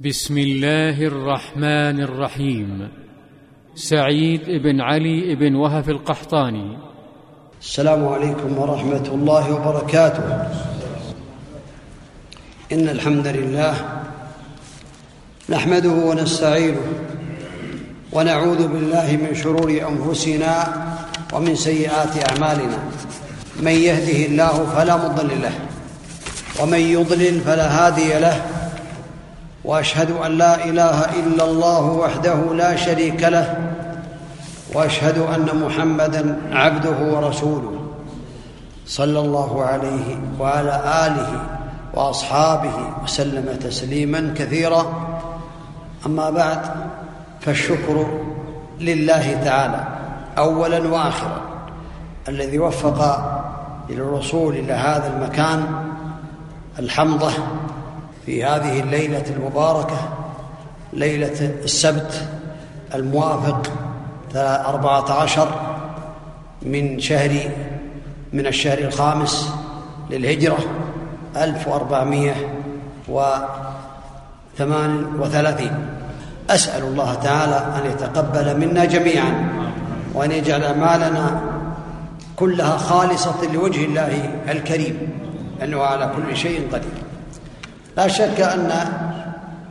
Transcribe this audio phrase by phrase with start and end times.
[0.00, 2.88] بسم الله الرحمن الرحيم.
[3.74, 6.78] سعيد بن علي بن وهف القحطاني.
[7.60, 10.22] السلام عليكم ورحمة الله وبركاته.
[12.72, 13.74] إن الحمد لله
[15.50, 16.86] نحمده ونستعينه
[18.12, 20.54] ونعوذ بالله من شرور أنفسنا
[21.32, 22.78] ومن سيئات أعمالنا.
[23.62, 25.54] من يهده الله فلا مضل له
[26.62, 28.57] ومن يضلل فلا هادي له
[29.68, 33.56] وأشهد أن لا إله إلا الله وحده لا شريك له
[34.74, 37.80] وأشهد أن محمدا عبده ورسوله
[38.86, 41.40] صلى الله عليه وعلى آله
[41.94, 42.72] وأصحابه
[43.04, 44.86] وسلم تسليما كثيرا.
[46.06, 46.60] أما بعد
[47.40, 48.20] فالشكر
[48.80, 49.84] لله تعالى
[50.38, 51.40] اولا واخرا
[52.28, 53.20] الذي وفق
[53.90, 55.66] للوصول إلى هذا المكان
[56.78, 57.32] الحمضة
[58.28, 59.96] في هذه الليلة المباركة
[60.92, 62.28] ليلة السبت
[62.94, 63.72] الموافق
[64.36, 65.48] أربعة عشر
[66.62, 67.30] من شهر
[68.32, 69.52] من الشهر الخامس
[70.10, 70.58] للهجرة
[71.36, 72.34] ألف وأربعمائة
[73.08, 75.72] وثمان وثلاثين.
[76.50, 79.48] أسأل الله تعالى أن يتقبل منا جميعا
[80.14, 81.40] وأن يجعل أعمالنا
[82.36, 85.08] كلها خالصة لوجه الله الكريم
[85.62, 87.07] أنه على كل شيء قدير.
[87.98, 88.72] لا شك أن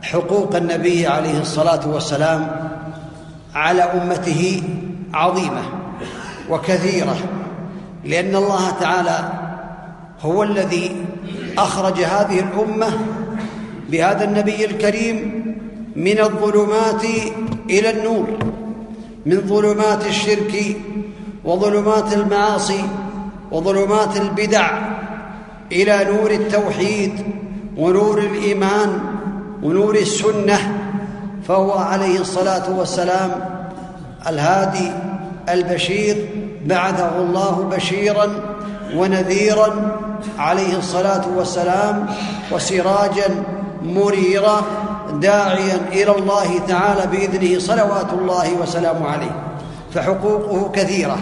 [0.02, 2.70] حقوق النبي عليه الصلاة والسلام
[3.54, 4.62] على أمته
[5.14, 5.62] عظيمة
[6.50, 7.16] وكثيرة
[8.04, 9.32] لأن الله تعالى
[10.20, 10.96] هو الذي
[11.58, 12.86] أخرج هذه الأمة
[13.90, 15.44] بهذا النبي الكريم
[15.96, 17.04] من الظلمات
[17.70, 18.26] إلى النور
[19.26, 20.76] من ظلمات الشرك
[21.44, 22.84] وظلمات المعاصي
[23.52, 24.78] وظلمات البدع
[25.72, 27.12] إلى نور التوحيد
[27.78, 29.00] ونور الإيمان
[29.62, 30.58] ونور السنة
[31.48, 33.30] فهو عليه الصلاة والسلام
[34.26, 34.92] الهادي
[35.48, 36.28] البشير
[36.66, 38.28] بعثه الله بشيرا
[38.94, 39.98] ونذيرا
[40.38, 42.06] عليه الصلاة والسلام
[42.52, 43.44] وسراجا
[43.82, 44.62] منيرا
[45.12, 49.36] داعيا إلى الله تعالى بإذنه صلوات الله وسلامه عليه.
[49.94, 51.18] فحقوقه كثيرة.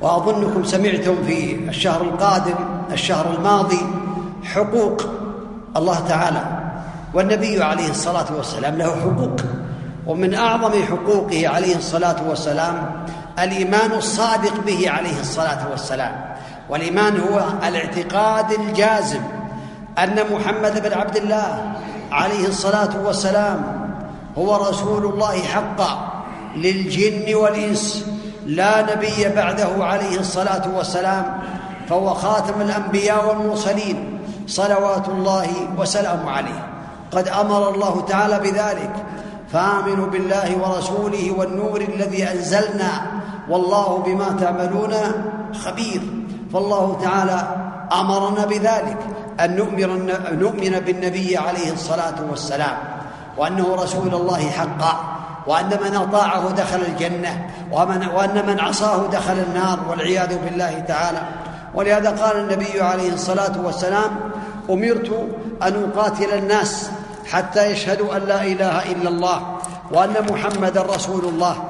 [0.00, 2.54] وأظنكم سمعتم في الشهر القادم
[2.92, 3.80] الشهر الماضي
[4.44, 5.02] حقوق
[5.76, 6.42] الله تعالى.
[7.14, 9.40] والنبي عليه الصلاة والسلام له حقوق.
[10.06, 12.90] ومن أعظم حقوقه عليه الصلاة والسلام
[13.38, 16.12] الإيمان الصادق به عليه الصلاة والسلام.
[16.70, 19.20] والإيمان هو الاعتقاد الجازم
[19.98, 21.72] أن محمد بن عبد الله
[22.12, 23.88] عليه الصلاة والسلام
[24.38, 26.22] هو رسول الله حقا
[26.56, 28.06] للجن والإنس.
[28.46, 31.40] لا نبي بعده عليه الصلاة والسلام
[31.88, 34.17] فهو خاتم الأنبياء والمرسلين.
[34.48, 35.48] صلوات الله
[35.78, 36.68] وسلامه عليه.
[37.12, 38.92] قد أمر الله تعالى بذلك.
[39.52, 42.90] فآمنوا بالله ورسوله والنور الذي أنزلنا.
[43.48, 44.94] والله بما تعملون
[45.64, 46.00] خبير.
[46.52, 47.56] فالله تعالى
[48.00, 48.98] أمرنا بذلك.
[49.40, 52.76] أن نؤمن, نؤمن بالنبي عليه الصلاة والسلام.
[53.36, 54.94] وأنه رسول الله حقا.
[55.46, 57.50] وأن من أطاعه دخل الجنة.
[57.72, 59.78] ومن وأن من عصاه دخل النار.
[59.90, 61.22] والعياذ بالله تعالى.
[61.74, 64.10] ولهذا قال النبي عليه الصلاة والسلام
[64.70, 65.10] أمرت
[65.62, 66.90] أن أقاتل الناس
[67.26, 69.56] حتى يشهدوا أن لا إله إلا الله
[69.92, 71.64] وأن محمدا رسول الله.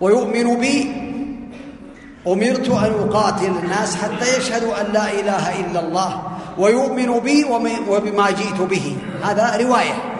[0.00, 0.92] ويؤمن بي
[2.26, 6.22] أمرت أن أقاتل الناس حتى يشهدوا أن لا إله إلا الله.
[6.58, 7.44] ويؤمن بي
[7.88, 8.96] وبما جئت به.
[9.22, 10.15] هذا رواية.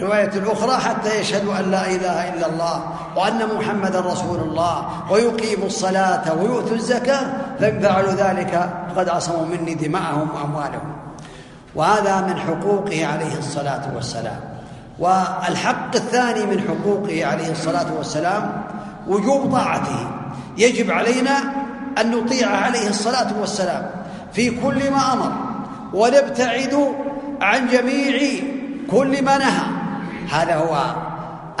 [0.00, 2.84] الروايه الاخرى حتى يشهدوا أن لا إله إلا الله
[3.16, 7.26] وأن محمدا رسول الله ويقيموا الصلاة ويؤتوا الزكاة
[7.60, 10.92] فإن فعلوا ذلك فقد عصموا مني دماءهم وأموالهم.
[11.74, 14.40] وهذا من حقوقه عليه الصلاة والسلام.
[14.98, 18.62] والحق الثاني من حقوقه عليه الصلاة والسلام
[19.08, 20.10] وجوب طاعته.
[20.56, 21.38] يجب علينا
[22.00, 23.90] أن نطيع عليه الصلاة والسلام
[24.32, 25.32] في كل ما أمر
[25.94, 26.94] ونبتعد
[27.40, 28.42] عن جميع
[28.90, 29.69] كل ما نهى.
[30.30, 30.76] هذا هو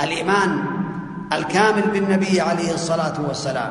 [0.00, 0.64] الإيمان
[1.32, 3.70] الكامل بالنبي عليه الصلاة والسلام.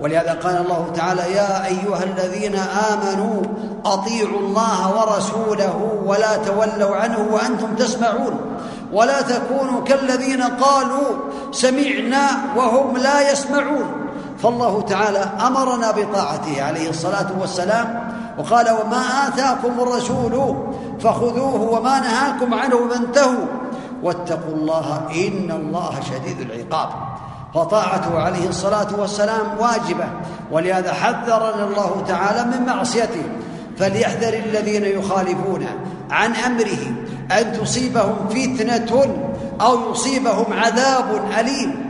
[0.00, 2.54] ولهذا قال الله تعالى يا أيها الذين
[2.92, 3.42] آمنوا
[3.84, 8.40] أطيعوا الله ورسوله ولا تولوا عنه وأنتم تسمعون.
[8.92, 11.08] ولا تكونوا كالذين قالوا
[11.52, 13.86] سمعنا وهم لا يسمعون.
[14.38, 18.08] فالله تعالى أمرنا بطاعته عليه الصلاة والسلام
[18.38, 20.56] وقال وما آتاكم الرسول
[21.00, 23.46] فخذوه وما نهاكم عنه فانتهوا.
[24.02, 26.88] واتقوا الله إن الله شديد العقاب.
[27.54, 30.04] فطاعته عليه الصلاة والسلام واجبة
[30.50, 33.22] ولهذا حذرنا الله تعالى من معصيته.
[33.78, 35.66] فليحذر الذين يخالفون
[36.10, 36.92] عن أمره
[37.40, 39.06] أن تصيبهم فتنة
[39.60, 41.88] أو يصيبهم عذاب أليم.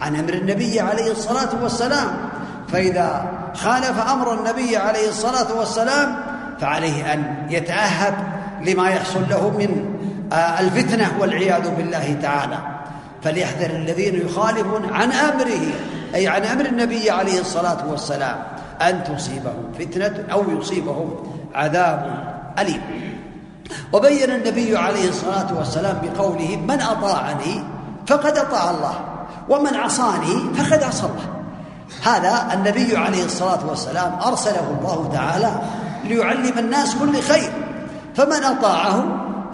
[0.00, 2.08] عن أمر النبي عليه الصلاة والسلام
[2.68, 6.16] فإذا خالف أمر النبي عليه الصلاة والسلام
[6.60, 8.14] فعليه أن يتأهب
[8.62, 9.89] لما يحصل له من
[10.32, 12.58] الفتنة والعياذ بالله تعالى.
[13.22, 15.64] فليحذر الذين يخالفون عن أمره
[16.14, 18.36] أي عن أمر النبي عليه الصلاة والسلام
[18.82, 21.14] أن تصيبهم فتنة أو يصيبهم
[21.54, 22.24] عذاب
[22.58, 22.80] أليم.
[23.92, 27.64] وبين النبي عليه الصلاة والسلام بقوله من أطاعني
[28.06, 28.94] فقد أطاع الله
[29.48, 31.28] ومن عصاني فقد عصى الله.
[32.04, 35.52] هذا النبي عليه الصلاة والسلام أرسله الله تعالى
[36.04, 37.52] ليعلم الناس كل خير.
[38.16, 39.04] فمن أطاعه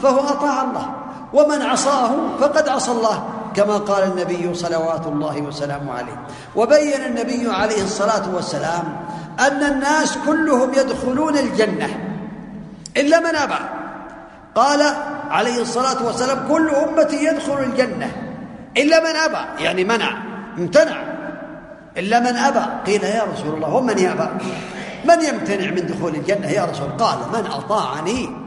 [0.00, 0.90] فهو أطاع الله
[1.32, 2.10] ومن عصاه
[2.40, 6.26] فقد عصى الله كما قال النبي صلوات الله وسلامه عليه.
[6.56, 8.84] وبين النبي عليه الصلاة والسلام
[9.40, 11.88] أن الناس كلهم يدخلون الجنة
[12.96, 13.58] إلا من أبى.
[14.54, 14.82] قال
[15.30, 18.12] عليه الصلاة والسلام كل أمتي يدخل الجنة
[18.76, 20.22] إلا من أبى يعني منع
[20.58, 20.96] امتنع.
[21.96, 24.28] إلا من أبى قيل يا رسول الله ومن يأبى؟
[25.04, 28.45] من يمتنع من دخول الجنة يا رسول؟ قال من أطاعني.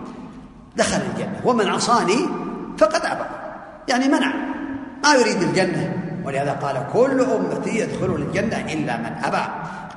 [0.79, 1.41] دخل الجنة.
[1.45, 2.19] ومن عصاني
[2.77, 3.25] فقد أبى.
[3.87, 4.31] يعني منع.
[5.03, 5.93] ما يريد الجنة.
[6.25, 9.43] ولهذا قال كل أمتي يدخلون الجنة إلا من أبى.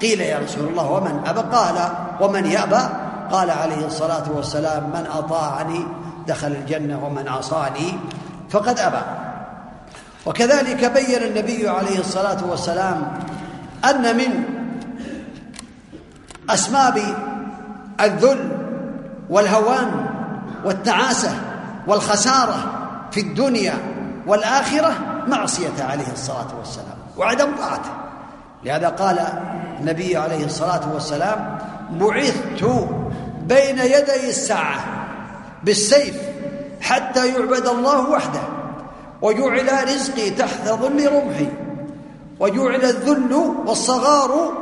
[0.00, 1.76] قيل يا رسول الله ومن أبى؟ قال
[2.20, 2.82] ومن يأبى؟
[3.30, 5.86] قال عليه الصلاة والسلام من أطاعني
[6.26, 7.98] دخل الجنة ومن عصاني
[8.50, 9.02] فقد أبى.
[10.26, 13.12] وكذلك بين النبي عليه الصلاة والسلام
[13.84, 14.44] أن من
[16.50, 16.98] أسباب
[18.00, 18.48] الذل
[19.30, 20.01] والهوان
[20.64, 21.30] والتعاسة
[21.86, 22.72] والخسارة
[23.10, 23.74] في الدنيا
[24.26, 24.94] والآخرة
[25.26, 26.96] معصية عليه الصلاة والسلام.
[27.16, 27.90] وعدم طاعته
[28.64, 29.18] لهذا قال
[29.80, 31.58] النبي عليه الصلاة والسلام
[31.90, 32.64] بعثت
[33.42, 34.84] بين يدي الساعة
[35.64, 36.16] بالسيف
[36.80, 38.40] حتى يعبد الله وحده
[39.22, 41.48] وجعل رزقي تحت ظل رمحي
[42.40, 43.32] وجعل الذل
[43.66, 44.52] والصغار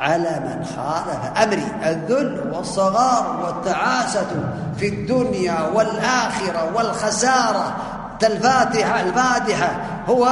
[0.00, 1.66] على من خالف أمري.
[1.86, 4.26] الذل والصغار والتعاسة
[4.78, 7.76] في الدنيا والآخرة والخسارة.
[8.22, 9.70] الفاتحة الفاتحة
[10.08, 10.28] هو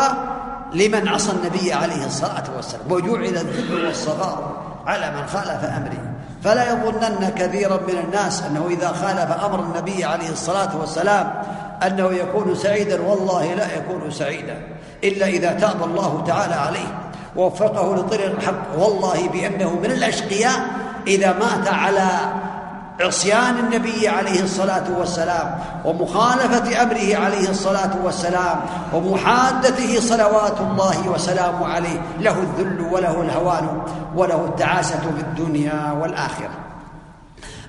[0.73, 2.83] لمن عصى النبي عليه الصلاة والسلام.
[2.91, 5.99] وجعل الذل والصغار على من خالف أمري.
[6.45, 11.43] فلا يظنن كثيرا من الناس أنه إذا خالف أمر النبي عليه الصلاة والسلام
[11.87, 13.03] أنه يكون سعيدا.
[13.03, 14.57] والله لا يكون سعيدا
[15.05, 16.89] إلا إذا تاب الله تعالى عليه.
[17.37, 18.79] ووفقه لطريق الحق.
[18.79, 20.67] والله بأنه من الأشقياء
[21.07, 22.09] إذا مات على
[23.01, 28.61] عصيان النبي عليه الصلاة والسلام ومخالفة أمره عليه الصلاة والسلام
[28.93, 33.83] ومحادته صلوات الله وسلامه عليه له الذل وله الهوان
[34.17, 36.51] وله التعاسة في الدنيا والآخرة.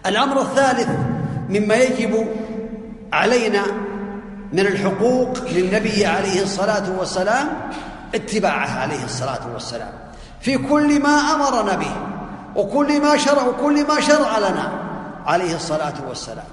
[0.06, 0.90] الأمر الثالث
[1.50, 2.28] مما يجب
[3.14, 3.64] علينا
[4.54, 7.48] من الحقوق للنبي عليه الصلاة والسلام
[8.16, 9.92] اتباعه عليه الصلاة والسلام.
[10.42, 11.92] في كل ما أمرنا به
[12.56, 14.72] وكل ما شرع وكل ما شرع لنا
[15.26, 16.46] عليه الصلاة والسلام.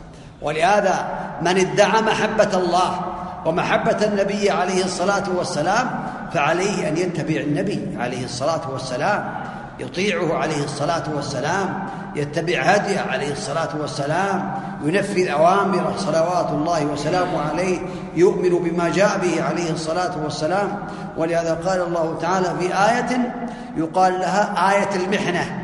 [0.43, 1.09] ولهذا
[1.43, 3.01] من ادعى محبة الله
[3.47, 9.35] ومحبة النبي عليه الصلاة والسلام فعليه أن يتبع النبي عليه الصلاة والسلام
[9.79, 17.79] يطيعه عليه الصلاة والسلام يتبع هديه عليه الصلاة والسلام ينفذ أوامره صلوات الله وسلامه عليه
[18.17, 20.79] يؤمن بما جاء به عليه الصلاة والسلام.
[21.17, 23.35] ولهذا قال الله تعالى في آية
[23.77, 25.61] يقال لها آية المحنة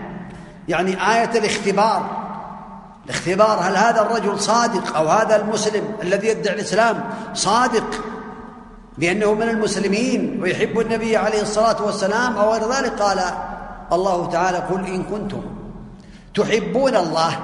[0.69, 2.21] يعني آية الاختبار.
[3.05, 7.87] الاختبار هل هذا الرجل صادق أو هذا المسلم الذي يدعي الإسلام صادق
[8.99, 13.19] بأنه من المسلمين ويحب النبي عليه الصلاة والسلام أو غير ذلك؟ قال
[13.93, 15.60] الله تعالى قل إن كنتم
[16.35, 17.39] تحبون الله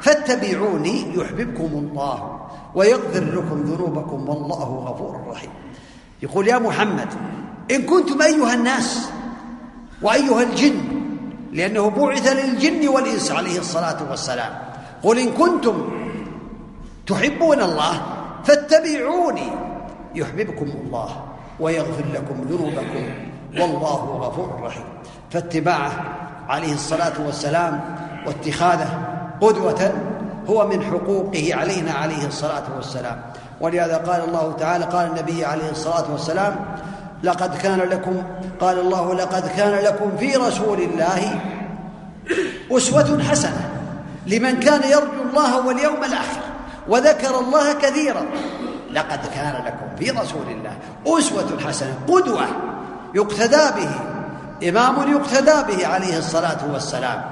[0.00, 2.40] فاتبعوني يحببكم الله
[2.74, 5.50] ويغفر لكم ذنوبكم والله غفور رحيم.
[6.22, 7.08] يقول يا محمد
[7.70, 9.10] إن كنتم أيها الناس
[10.02, 10.78] وأيها الجن
[11.52, 14.52] لأنه بعث للجن والإنس عليه الصلاة والسلام.
[15.02, 15.88] قل إن كنتم
[17.06, 18.02] تحبون الله
[18.44, 19.50] فاتبعوني
[20.14, 21.24] يحببكم الله
[21.60, 23.04] ويغفر لكم ذنوبكم
[23.60, 24.84] والله غفور رحيم.
[25.30, 25.92] فاتباعه
[26.48, 27.80] عليه الصلاة والسلام
[28.26, 28.88] واتخاذه
[29.40, 29.92] قدوة
[30.48, 33.22] هو من حقوقه علينا عليه الصلاة والسلام.
[33.60, 36.56] ولهذا قال الله تعالى قال النبي عليه الصلاة والسلام
[37.22, 38.22] لقد كان لكم
[38.60, 41.40] قال الله لقد كان لكم في رسول الله
[42.70, 43.70] أسوة حسنة
[44.26, 46.40] لمن كان يرجو الله واليوم الآخر
[46.88, 48.22] وذكر الله كثيرا.
[48.92, 50.72] لقد كان لكم في رسول الله
[51.06, 52.46] أسوة حسنة قدوة
[53.14, 53.90] يقتدى به
[54.68, 57.22] إمام يقتدى به عليه الصلاة والسلام.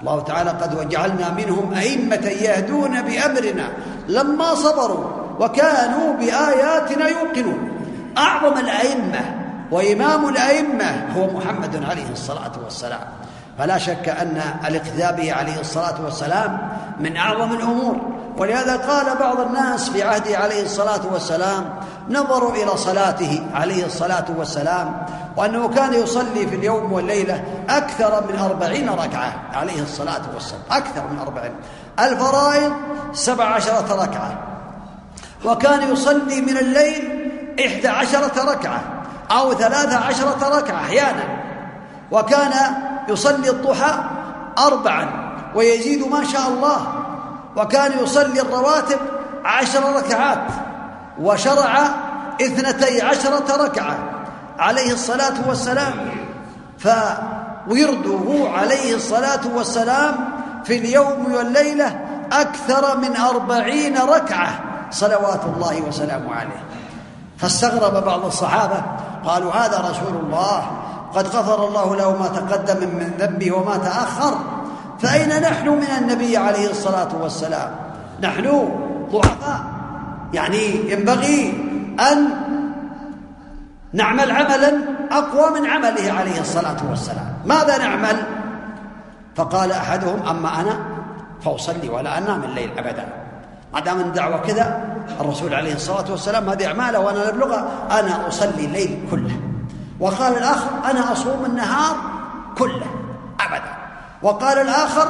[0.00, 3.68] الله تعالى قد وجعلنا منهم أئمة يهدون بأمرنا
[4.08, 5.04] لما صبروا
[5.40, 7.70] وكانوا بآياتنا يوقنون.
[8.18, 9.20] أعظم الأئمة
[9.70, 13.04] وإمام الأئمة هو محمد عليه الصلاة والسلام.
[13.58, 16.68] فلا شك أن الاقتداء به عليه الصلاة والسلام
[17.00, 17.96] من أعظم الأمور.
[18.38, 21.64] ولهذا قال بعض الناس في عهده عليه الصلاة والسلام
[22.10, 28.90] نظروا إلى صلاته عليه الصلاة والسلام وأنه كان يصلي في اليوم والليلة أكثر من أربعين
[28.90, 31.52] ركعة عليه الصلاة والسلام أكثر من أربعين.
[32.00, 32.72] الفرائض
[33.12, 34.38] سبع عشرة ركعة.
[35.44, 37.30] وكان يصلي من الليل
[37.66, 38.80] إحدى عشرة ركعة
[39.30, 41.24] أو ثلاثة عشرة ركعة أحيانا.
[42.10, 42.52] وكان
[43.08, 43.94] يصلي الضحى
[44.58, 46.86] أربعا ويزيد ما شاء الله.
[47.56, 48.98] وكان يصلي الرواتب
[49.44, 50.67] عشر ركعات.
[51.20, 51.78] وشرع
[52.42, 53.96] اثنتي عشرة ركعة.
[54.58, 55.94] عليه الصلاة والسلام.
[56.78, 60.14] فورده عليه الصلاة والسلام
[60.64, 62.00] في اليوم والليلة
[62.32, 64.60] أكثر من أربعين ركعة.
[64.90, 66.62] صلوات الله وسلامه عليه.
[67.38, 68.82] فاستغرب بعض الصحابة.
[69.24, 70.62] قالوا هذا رسول الله.
[71.14, 74.38] قد غفر الله له ما تقدم من ذنبه وما تأخر.
[74.98, 77.70] فأين نحن من النبي عليه الصلاة والسلام؟
[78.22, 78.68] نحن
[79.12, 79.77] ضعفاء.
[80.32, 81.48] يعني ينبغي
[82.12, 82.28] أن
[83.92, 84.72] نعمل عملا
[85.10, 87.34] أقوى من عمله عليه الصلاة والسلام.
[87.46, 88.16] ماذا نعمل؟
[89.36, 90.78] فقال أحدهم أما أنا
[91.44, 93.08] فأصلي ولا أنام الليل أبدا.
[93.74, 98.98] ما دام الدعوة كذا الرسول عليه الصلاة والسلام هذه أعماله وأنا نبلغها أنا أصلي الليل
[99.10, 99.40] كله.
[100.00, 101.96] وقال الآخر أنا أصوم النهار
[102.58, 102.86] كله
[103.40, 103.72] أبدا.
[104.22, 105.08] وقال الآخر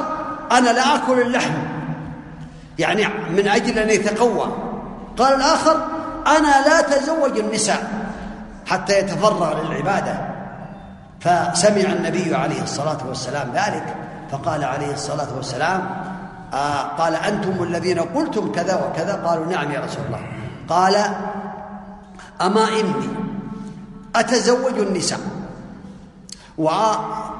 [0.51, 1.53] أنا لا أكل اللحم.
[2.79, 4.68] يعني من أجل أن يتقوى.
[5.17, 5.85] قال الآخر
[6.27, 8.09] أنا لا أتزوج النساء
[8.65, 10.29] حتى يتفرغ للعبادة.
[11.19, 13.95] فسمع النبي عليه الصلاة والسلام ذلك
[14.31, 15.89] فقال عليه الصلاة والسلام
[16.53, 20.19] آه قال أنتم الذين قلتم كذا وكذا؟ قالوا نعم يا رسول الله.
[20.69, 20.95] قال
[22.41, 23.09] أما إني
[24.15, 25.19] أتزوج النساء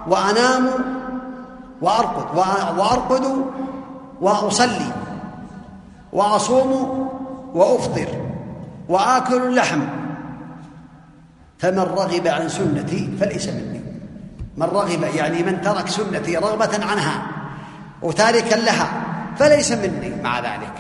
[0.08, 0.70] وأنام
[1.82, 2.38] وأرقد
[2.78, 3.46] وأرقد
[4.22, 4.92] وأصلي
[6.14, 7.09] وأصوم
[7.54, 8.08] وأفطر
[8.90, 9.82] وآكل اللحم.
[11.58, 13.82] فمن رغب عن سنتي فليس مني.
[14.58, 17.22] من رغب يعني من ترك سنتي رغبة عنها
[18.02, 18.88] وتاركا لها
[19.38, 20.22] فليس مني.
[20.24, 20.74] مع ذلك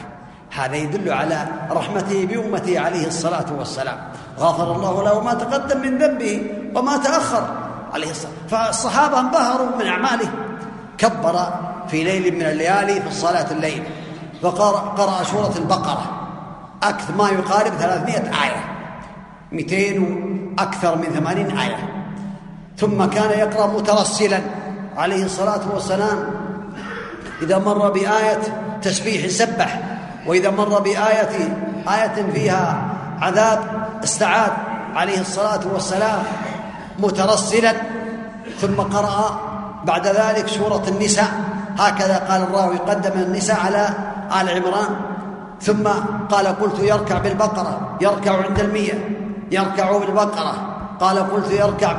[0.55, 3.97] هذا يدل على رحمته بأمته عليه الصلاة والسلام.
[4.39, 7.55] غفر الله له ما تقدم من ذنبه وما تأخر
[7.93, 8.33] عليه الصلاة.
[8.49, 10.29] فالصحابة انبهروا من أعماله.
[10.97, 11.53] كبر
[11.87, 13.83] في ليل من الليالي في صلاة الليل.
[14.43, 16.18] وقرأ سورة البقرة.
[16.83, 18.63] أكثر ما يقارب ثلاثمائة آية.
[19.51, 21.77] مئتين أكثر من ثمانين آية.
[22.77, 24.39] ثم كان يقرأ مترسلا
[24.97, 26.17] عليه الصلاة والسلام.
[27.41, 28.39] إذا مر بآية
[28.81, 29.79] تسبيح سبح
[30.27, 31.57] وإذا مر بآية
[31.87, 32.89] آية فيها
[33.21, 33.59] عذاب
[34.03, 34.51] استعاذ
[34.95, 36.23] عليه الصلاة والسلام
[36.99, 37.73] مترسلا.
[38.61, 39.41] ثم قرأ
[39.83, 41.31] بعد ذلك سورة النساء.
[41.77, 43.89] هكذا قال الراوي قدم النساء على
[44.41, 44.95] آل عمران.
[45.61, 45.87] ثم
[46.29, 49.09] قال قلت يركع بالبقرة يركع عند المية
[49.51, 50.75] يركع بالبقرة.
[50.99, 51.97] قال قلت يركع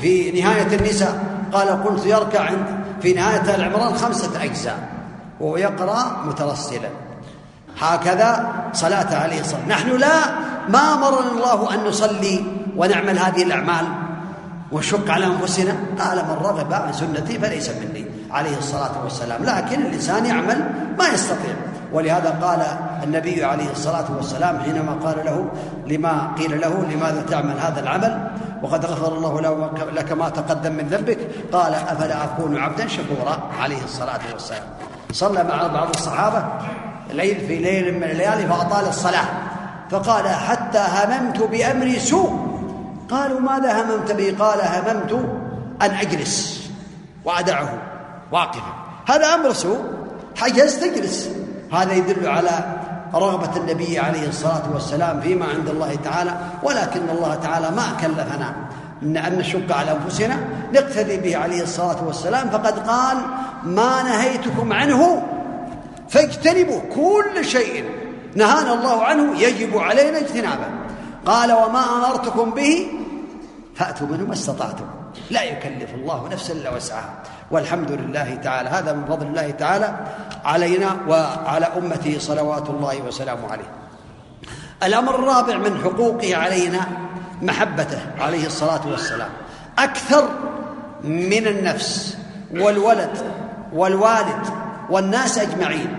[0.00, 1.24] في نهاية النساء.
[1.52, 2.66] قال قلت يركع عند
[3.02, 4.88] في نهاية العمران خمسة أجزاء.
[5.40, 6.88] وهو يقرأ مترسلا.
[7.80, 10.16] هكذا صلاة عليه الصلاة نحن لا
[10.68, 12.44] ما أمرنا الله أن نصلي
[12.76, 13.84] ونعمل هذه الأعمال.
[14.72, 15.74] ونشق على أنفسنا.
[15.98, 18.04] قال من رغب عن سنتي فليس مني.
[18.30, 19.44] عليه الصلاة والسلام.
[19.44, 21.54] لكن الإنسان يعمل ما يستطيع.
[21.92, 22.62] ولهذا قال
[23.04, 25.50] النبي عليه الصلاة والسلام حينما قال له
[25.86, 28.30] لما قيل له لماذا تعمل هذا العمل؟
[28.62, 31.18] وقد غفر الله لك ما تقدم من ذنبك.
[31.52, 34.62] قال أفلا أكون عبدا شكورا؟ عليه الصلاة والسلام.
[35.12, 36.44] صلى مع بعض الصحابة
[37.10, 39.26] ليل في ليل من الليالي فأطال الصلاة.
[39.90, 42.50] فقال حتى هممت بأمر سوء.
[43.10, 45.12] قالوا ماذا هممت به؟ قال هممت
[45.82, 46.70] أن أجلس
[47.24, 47.68] وأدعه
[48.32, 48.72] واقفا.
[49.08, 49.80] هذا أمر سوء.
[50.36, 51.28] حجز تجلس
[51.72, 52.50] هذا يدل على
[53.14, 58.54] رغبة النبي عليه الصلاة والسلام فيما عند الله تعالى ولكن الله تعالى ما كلفنا
[59.02, 60.38] إن نشق على أنفسنا
[60.74, 63.16] نقتدي به عليه الصلاة والسلام فقد قال
[63.64, 65.22] ما نهيتكم عنه
[66.08, 67.84] فاجتنبوا كل شيء
[68.34, 70.66] نهانا الله عنه يجب علينا اجتنابه.
[71.26, 72.86] قال وما أمرتكم به
[73.74, 74.84] فأتوا منه ما استطعتم.
[75.30, 77.14] لا يكلف الله نفسا إلا وسعها.
[77.50, 78.68] والحمد لله تعالى.
[78.68, 79.94] هذا من فضل الله تعالى
[80.44, 83.70] علينا وعلى أمته صلوات الله وسلامه عليه.
[84.82, 86.80] الأمر الرابع من حقوقه علينا
[87.42, 89.30] محبته عليه الصلاة والسلام.
[89.78, 90.28] أكثر
[91.04, 92.18] من النفس
[92.54, 93.18] والولد
[93.72, 94.46] والوالد
[94.90, 95.96] والناس أجمعين.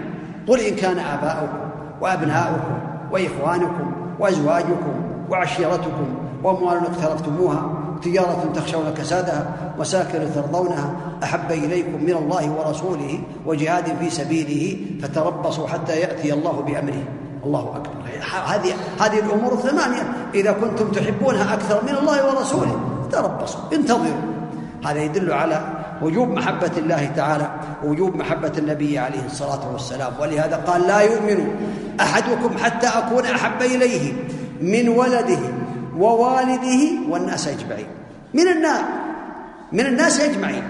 [0.48, 1.70] قل إن كان آباؤكم
[2.01, 2.80] وأبناؤكم
[3.12, 7.70] وإخوانكم وأزواجكم وعشيرتكم وأموال اقترفتموها
[8.03, 16.00] تجارة تخشون كسادها مساكن ترضونها أحب إليكم من الله ورسوله وجهاد في سبيله فتربصوا حتى
[16.00, 17.03] يأتي الله بأمره.
[17.46, 17.91] الله أكبر.
[18.48, 20.03] هذه هذه الأمور الثمانية.
[20.34, 22.79] إذا كنتم تحبونها أكثر من الله ورسوله
[23.12, 24.22] تربصوا انتظروا.
[24.86, 25.62] هذا يدل على
[26.01, 27.51] وجوب محبة الله تعالى
[27.84, 30.13] ووجوب محبة النبي عليه الصلاة والسلام.
[30.22, 31.48] ولهذا قال لا يؤمن
[32.01, 34.13] أحدكم حتى أكون أحب إليه
[34.62, 35.39] من ولده
[36.01, 37.88] ووالده والناس أجمعين.
[38.34, 38.84] من النار
[39.72, 40.63] من الناس أجمعين.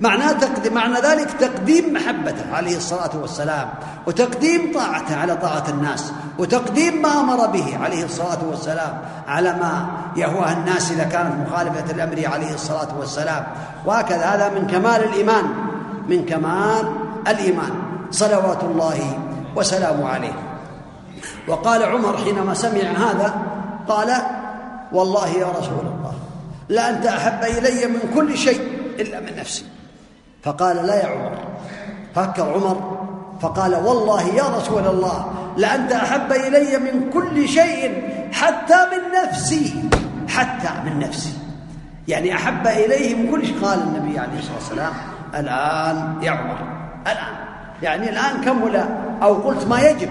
[0.00, 3.68] معناه تقديم معنى ذلك تقديم محبته عليه الصلاة والسلام
[4.06, 10.52] وتقديم طاعته على طاعة الناس وتقديم ما أمر به عليه الصلاة والسلام على ما يهواه
[10.52, 13.46] الناس إذا كانت مخالفة الأمر عليه الصلاة والسلام.
[13.86, 15.44] وهكذا هذا من كمال الإيمان
[16.08, 16.92] من كمال
[17.28, 17.72] الإيمان.
[18.10, 19.18] صلوات الله
[19.56, 20.32] وسلامه عليه.
[21.48, 23.34] وقال عمر حينما سمع هذا
[23.88, 24.39] قال
[24.92, 26.14] والله يا رسول الله
[26.68, 28.60] لأنت أحب إلي من كل شيء
[29.00, 29.64] إلا من نفسي.
[30.42, 31.38] فقال لا يا عمر.
[32.14, 32.98] فكر عمر
[33.40, 39.74] فقال والله يا رسول الله لأنت أحب إلي من كل شيء حتى من نفسي
[40.28, 41.32] حتى من نفسي.
[42.08, 43.64] يعني أحب إليه من كل شيء.
[43.64, 44.92] قال النبي عليه الصلاة والسلام
[45.34, 46.58] الآن يا عمر
[47.06, 47.34] الآن.
[47.82, 48.84] يعني الآن كمل
[49.22, 50.10] أو قلت ما يجب.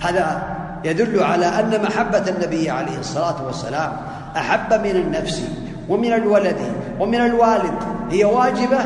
[0.00, 0.42] هذا
[0.84, 3.92] يدل على أن محبة النبي عليه الصلاة والسلام
[4.36, 5.42] أحب من النفس
[5.88, 6.56] ومن الولد
[7.00, 7.74] ومن الوالد.
[8.10, 8.78] هي واجبة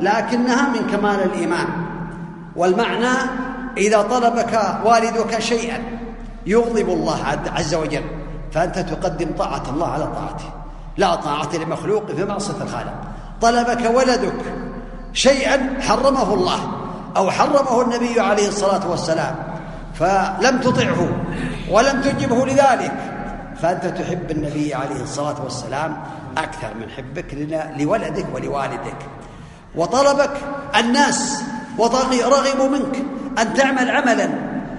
[0.00, 1.66] لكنها من كمال الإيمان.
[2.56, 3.14] والمعنى
[3.76, 5.82] إذا طلبك والدك شيئا
[6.46, 7.18] يغضب الله
[7.56, 8.04] عز وجل
[8.52, 10.50] فأنت تقدم طاعة الله على طاعته.
[10.96, 12.94] لا طاعة لمخلوق في معصية الخالق.
[13.40, 14.44] طلبك ولدك
[15.12, 16.58] شيئا حرمه الله
[17.16, 19.34] أو حرمه النبي عليه الصلاة والسلام.
[19.98, 21.08] فلم تطعه
[21.70, 22.92] ولم تجبه لذلك.
[23.62, 25.96] فأنت تحب النبي عليه الصلاة والسلام
[26.38, 27.34] أكثر من حبك
[27.78, 28.96] لولدك ولوالدك.
[29.74, 30.30] وطلبك
[30.76, 31.42] الناس
[31.78, 32.96] ورغبوا منك
[33.38, 34.28] أن تعمل عملا.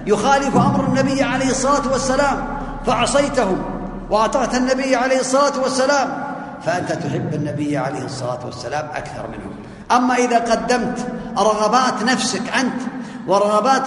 [0.06, 2.58] يخالف أمر النبي عليه الصلاة والسلام.
[2.86, 3.62] فعصيتهم
[4.10, 6.24] وأطعت النبي عليه الصلاة والسلام.
[6.66, 9.52] فأنت تحب النبي عليه الصلاة والسلام أكثر منهم.
[9.90, 11.06] أما إذا قدمت
[11.38, 12.82] رغبات نفسك أنت
[13.26, 13.86] ورغبات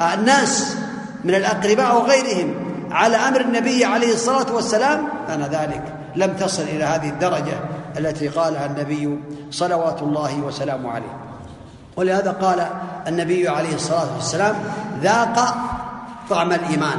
[0.00, 0.76] الناس
[1.24, 2.54] من الأقرباء وغيرهم
[2.90, 5.82] على أمر النبي عليه الصلاة والسلام فأنا ذلك
[6.16, 7.60] لم تصل إلى هذه الدرجة
[7.98, 9.18] التي قالها النبي
[9.50, 11.16] صلوات الله وسلامه عليه.
[11.96, 12.66] ولهذا قال
[13.08, 14.54] النبي عليه الصلاة والسلام
[15.02, 15.54] ذاق
[16.30, 16.98] طعم الإيمان.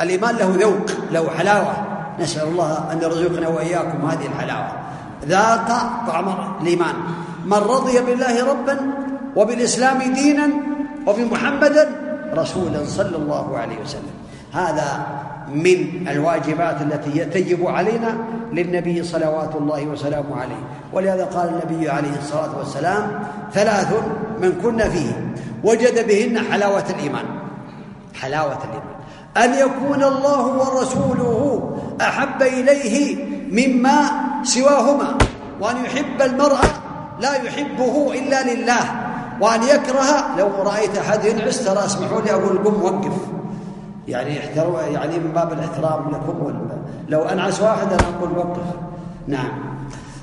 [0.00, 1.74] الإيمان له ذوق له حلاوة.
[2.20, 4.72] نسأل الله أن يرزقنا وإياكم هذه الحلاوة.
[5.24, 5.68] ذاق
[6.06, 6.94] طعم الإيمان.
[7.44, 8.80] من رضي بالله ربا
[9.36, 10.48] وبالإسلام دينا
[11.06, 14.14] وبمحمدا رسولا صلى الله عليه وسلم.
[14.52, 15.06] هذا
[15.54, 18.16] من الواجبات التي تجب علينا
[18.52, 20.62] للنبي صلوات الله وسلامه عليه.
[20.92, 23.20] ولهذا قال النبي عليه الصلاة والسلام
[23.52, 23.94] ثلاث
[24.40, 25.34] من كن فيه
[25.64, 27.24] وجد بهن حلاوة الإيمان.
[28.14, 28.96] حلاوة الإيمان.
[29.36, 33.16] أن يكون الله ورسوله أحب إليه
[33.52, 34.10] مما
[34.42, 35.18] سواهما
[35.60, 36.58] وأن يحب المرء
[37.20, 39.05] لا يحبه إلا لله.
[39.40, 43.12] وأن يكره لو رأيت أحد ينعس ترى اسمحوا لي أقول قم وقف.
[44.08, 46.52] يعني احتروا يعني من باب الاحترام لكم
[47.08, 48.66] لو أنعس واحد أنا أقول وقف.
[49.28, 49.66] نعم.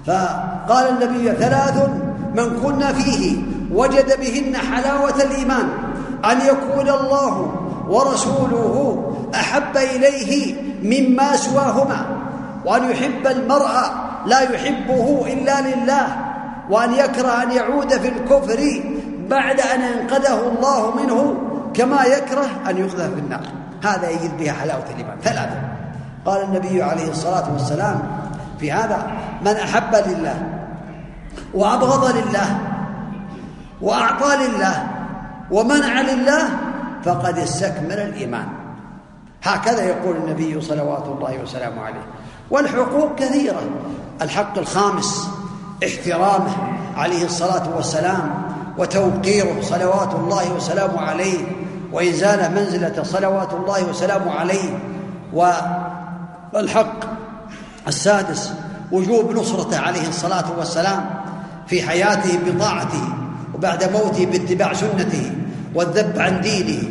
[0.06, 1.89] فقال النبي ثلاث
[2.36, 3.38] من كنا فيه
[3.73, 5.69] وجد بهن حلاوة الإيمان
[6.32, 7.52] أن يكون الله
[7.89, 9.04] ورسوله
[9.36, 12.06] أحب إليه مما سواهما
[12.65, 13.71] وأن يحب المرء
[14.26, 16.08] لا يحبه إلا لله
[16.69, 18.60] وأن يكره أن يعود في الكفر
[19.34, 21.36] بعد أن أنقذه الله منه
[21.74, 23.41] كما يكره أن يقذف في النار.
[23.84, 25.17] هذا يجد بها حلاوة الإيمان.
[25.24, 25.62] ثلاثة.
[26.26, 28.02] قال النبي عليه الصلاة والسلام
[28.60, 30.43] في هذا من أحب لله
[31.54, 32.58] وأبغض لله
[33.82, 34.88] وأعطى لله
[35.52, 36.50] ومنع لله
[37.04, 38.48] فقد استكمل الإيمان.
[39.43, 42.06] هكذا يقول النبي صلوات الله وسلامه عليه.
[42.52, 43.62] والحقوق كثيرة.
[44.22, 45.30] الحق الخامس
[45.86, 46.52] احترامه
[46.98, 51.38] عليه الصلاة والسلام وتوقيره صلوات الله وسلامه عليه
[51.91, 54.79] وإنزال منزلة صلوات الله وسلامه عليه
[56.53, 56.99] والحق
[57.88, 58.53] السادس
[58.91, 61.05] وجوب نصرته عليه الصلاة والسلام
[61.67, 63.03] في حياته بطاعته
[63.55, 65.31] وبعد موته باتباع سنته
[65.75, 66.83] والذب عن دينه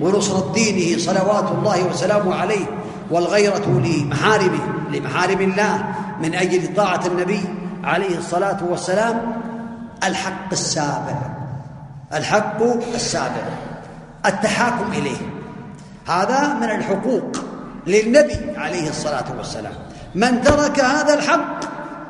[0.00, 2.66] ونصرة دينه صلوات الله وسلامه عليه
[3.10, 4.58] والغيرة لمحارمه
[4.92, 5.84] لمحارم الله
[6.22, 7.40] من أجل طاعة النبي
[7.84, 9.32] عليه الصلاة والسلام
[10.04, 11.16] الحق السابع
[12.14, 12.62] الحق
[12.94, 13.42] السابع
[14.26, 15.16] التحاكم إليه.
[16.08, 17.36] هذا من الحقوق
[17.86, 19.72] للنبي عليه الصلاة والسلام.
[20.14, 21.60] من ترك هذا الحق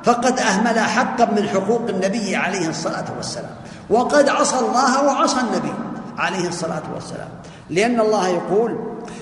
[0.04, 3.54] فقد أهمل حقا من حقوق النبي عليه الصلاة والسلام.
[3.90, 5.72] وقد عصى الله وعصى النبي
[6.18, 7.28] عليه الصلاة والسلام.
[7.70, 8.78] لأن الله يقول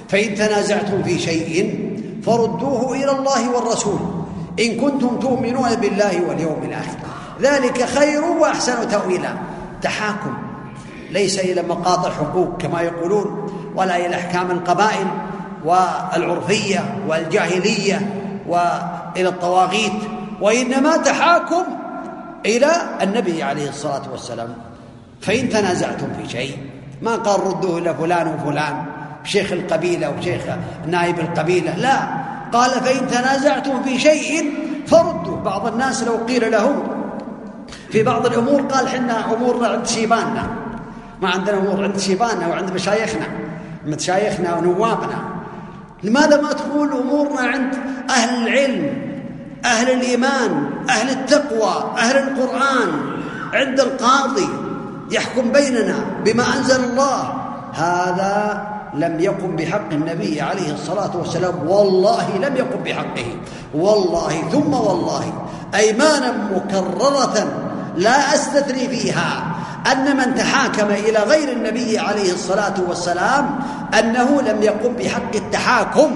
[0.09, 1.85] فإن تنازعتم في شيء
[2.27, 3.99] فردوه إلى الله والرسول.
[4.61, 7.04] إن كنتم تؤمنون بالله واليوم الآخر.
[7.41, 9.35] ذلك خير وأحسن تأويلا.
[9.83, 10.35] تحاكم.
[11.11, 15.07] ليس إلى مقاطع حقوق كما يقولون ولا إلى أحكام القبائل
[15.65, 18.11] والعرفية والجاهلية
[18.49, 19.93] وإلى الطواغيت
[20.41, 21.65] وإنما تحاكم
[22.47, 24.55] إلى النبي عليه الصلاة والسلام.
[25.21, 26.59] فإن تنازعتم في شيء
[27.03, 28.85] ما قال ردوه إلى فلان وفلان
[29.25, 30.43] شيخ القبيلة وشيخ
[30.87, 31.99] نائب القبيلة لا.
[32.53, 34.55] قال فإن تنازعتم في شيء
[34.87, 36.83] فردوا بعض الناس لو قيل له
[37.91, 40.51] في بعض الأمور قال حنا أمورنا عند شيباننا.
[41.23, 43.27] ما عندنا أمور عند شيباننا وعند مشايخنا
[43.87, 45.25] مشايخنا ونوابنا.
[46.03, 47.75] لماذا ما تقول أمورنا عند
[48.11, 49.05] أهل العلم
[49.65, 52.89] أهل الإيمان أهل التقوى أهل القرآن
[53.53, 54.49] عند القاضي؟
[55.11, 57.35] يحكم بيننا بما أنزل الله.
[57.75, 61.69] هذا لم يقم بحق النبي عليه الصلاة والسلام.
[61.69, 63.27] والله لم يقم بحقه.
[63.75, 65.33] والله ثم والله
[65.75, 67.47] أيمانا مكررة
[67.97, 69.55] لا أستثني فيها
[69.93, 73.59] أن من تحاكم إلى غير النبي عليه الصلاة والسلام
[73.99, 76.11] أنه لم يقم بحق التحاكم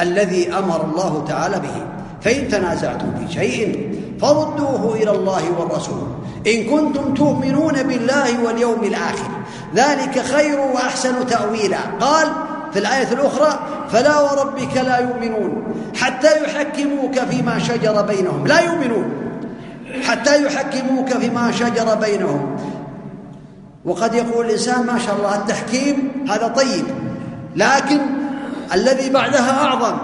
[0.00, 1.86] الذي أمر الله تعالى به.
[2.20, 6.06] فإن تنازعتم في شيء فردوه إلى الله والرسول.
[6.46, 9.30] إن كنتم تؤمنون بالله واليوم الآخر
[9.74, 11.78] ذلك خير وأحسن تأويلا.
[12.00, 12.28] قال
[12.72, 18.46] في الآية الأخرى فلا وربك لا يؤمنون حتى يحكموك فيما شجر بينهم.
[18.46, 19.12] لا يؤمنون
[20.02, 22.56] حتى يحكموك فيما شجر بينهم.
[23.84, 26.84] وقد يقول الإنسان ما شاء الله التحكيم هذا طيب
[27.56, 28.00] لكن
[28.74, 29.96] الذي بعدها أعظم.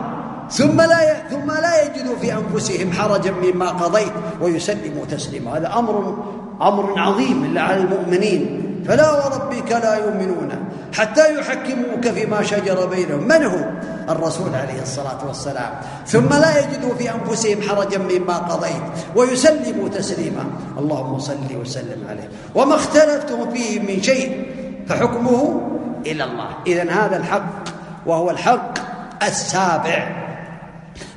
[0.51, 4.13] ثم لا ثم لا يجدوا في أنفسهم حرجا مما قضيت.
[4.41, 5.59] ويسلموا تسليما.
[5.59, 6.25] هذا أمر
[6.63, 8.64] أمر عظيم على المؤمنين.
[8.89, 10.51] فلا وربك لا يؤمنون
[10.95, 13.25] حتى يحكموك فيما شجر بينهم.
[13.25, 13.71] من هو؟
[14.09, 15.71] الرسول عليه الصلاة والسلام.
[16.07, 18.83] ثم لا يجدوا في أنفسهم حرجا مما قضيت
[19.17, 20.45] ويسلموا تسليما.
[20.79, 22.29] اللهم صل وسلم عليه.
[22.55, 24.47] وما اختلفتم فيه من شيء
[24.89, 25.61] فحكمه
[26.07, 26.49] إلى الله.
[26.67, 27.65] اذا هذا الحق
[28.07, 28.75] وهو الحق
[29.23, 30.25] السابع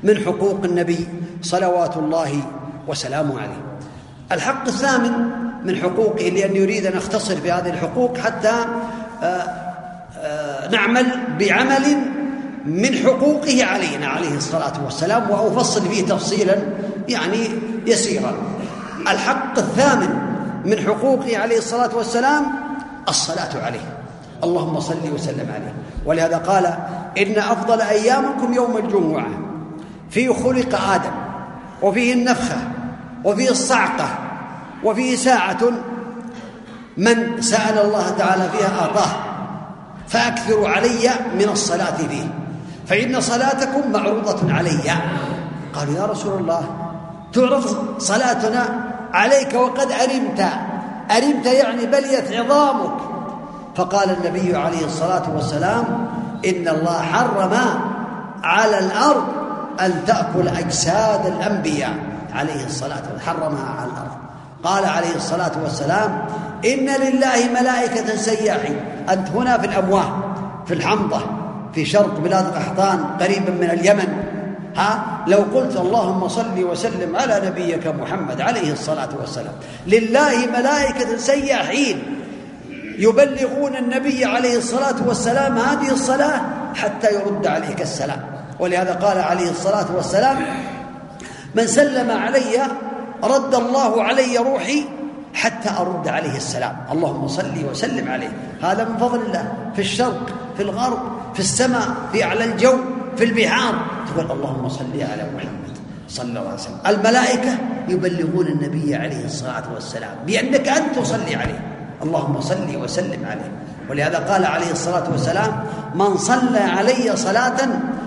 [0.04, 1.08] من حقوق النبي
[1.42, 2.42] صلوات الله
[2.88, 3.62] وسلامه عليه.
[4.32, 8.66] الحق الثامن من حقوقه لأني أريد أن أختصر في هذه الحقوق حتى
[9.24, 9.26] آه،
[10.18, 11.06] آه، نعمل
[11.40, 11.98] بعمل
[12.66, 16.56] من حقوقه علينا عليه الصلاة والسلام وأفصل فيه تفصيلا
[17.08, 17.50] يعني
[17.86, 18.34] يسيرا.
[19.02, 20.10] الحق الثامن
[20.66, 22.46] من حقوقه عليه الصلاة والسلام
[23.10, 23.98] الصلاة عليه.
[24.44, 25.74] اللهم صل وسلم عليه.
[26.06, 26.66] ولهذا قال
[27.18, 29.28] إن أفضل أيامكم يوم الجمعة.
[30.10, 31.12] فيه خلق آدم
[31.82, 32.58] وفيه النفخة
[33.24, 34.27] وفيه الصعقة
[34.84, 35.58] وفيه ساعة
[36.98, 39.10] من سأل الله تعالى فيها أعطاه
[40.08, 42.28] فأكثروا علي من الصلاة فيه.
[42.88, 44.92] فإن صلاتكم معروضة علي.
[45.74, 46.64] قالوا يا رسول الله
[47.34, 50.46] تعرض صلاتنا عليك وقد أرمت.
[51.12, 53.00] أرمت يعني بليت عظامك.
[53.76, 56.08] فقال النبي عليه الصلاة والسلام
[56.46, 57.54] إن الله حرم
[58.44, 59.24] على الأرض
[59.82, 61.94] أن تأكل أجساد الأنبياء.
[62.36, 64.17] عليه الصلاة والسلام حرمها على الأرض.
[64.64, 66.26] قال عليه الصلاة والسلام
[66.66, 68.80] إن لله ملائكة سياحين.
[69.10, 70.24] أنت هنا في الأمواه
[70.66, 71.22] في الحمضة
[71.74, 74.24] في شرق بلاد القحطان قريبا من اليمن.
[74.76, 79.54] ها لو قلت اللهم صل وسلم على نبيك محمد عليه الصلاة والسلام.
[79.88, 82.04] لله ملائكة سياحين.
[82.98, 86.42] يبلغون النبي عليه الصلاة والسلام هذه الصلاة
[86.76, 88.22] حتى يرد عليك السلام.
[88.60, 90.38] ولهذا قال عليه الصلاة والسلام
[91.56, 92.62] من سلم علي
[93.24, 94.86] رد الله علي روحي
[95.34, 96.76] حتى أرد عليه السلام.
[96.92, 98.32] اللهم صل وسلم عليه.
[98.62, 99.54] هذا من فضل الله.
[99.76, 101.00] في الشرق في الغرب
[101.34, 102.74] في السماء في أعلى الجو
[103.18, 103.76] في البحار.
[104.08, 105.78] تقول اللهم صل على محمد
[106.10, 106.80] صلى الله عليه وسلم.
[106.88, 110.16] الملائكة يبلغون النبي عليه الصلاة والسلام.
[110.28, 111.60] بأنك أنت تصلي عليه.
[112.04, 113.52] اللهم صل وسلم عليه.
[113.90, 115.64] ولهذا قال عليه الصلاة والسلام
[115.96, 117.58] من صلى علي صلاة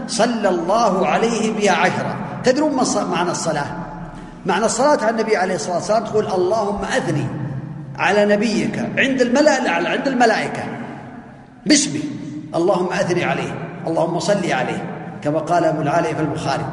[0.06, 3.66] صلى الله عليه بها عشرة تدرون ما معنى الصلاة؟
[4.46, 7.26] معنى الصلاة على النبي عليه الصلاة والسلام تقول اللهم أثني
[7.96, 10.62] على نبيك عند الأعلى عند الملائكة.
[11.66, 12.00] باسمه
[12.54, 13.82] اللهم أثني عليه.
[13.86, 14.84] اللهم صل عليه.
[15.22, 16.64] كما قال أبو العالي في البخاري.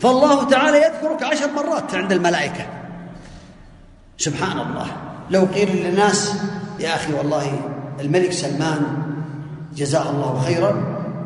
[0.00, 2.66] فالله تعالى يذكرك عشر مرات عند الملائكة.
[4.18, 4.86] سبحان الله.
[5.30, 6.34] لو قيل للناس
[6.80, 7.60] يا أخي والله
[8.00, 8.82] الملك سلمان
[9.74, 10.72] جزاه الله خيرا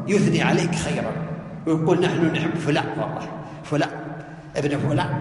[0.08, 1.12] يثني عليك خيرا.
[1.66, 3.28] ويقول نحن نحب فلان والله.
[3.64, 4.07] فلان.
[4.58, 5.20] ابن فلان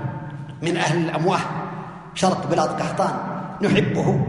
[0.62, 1.40] من أهل الأمواه
[2.16, 3.12] شرق بلاد قحطان
[3.62, 4.20] نحبه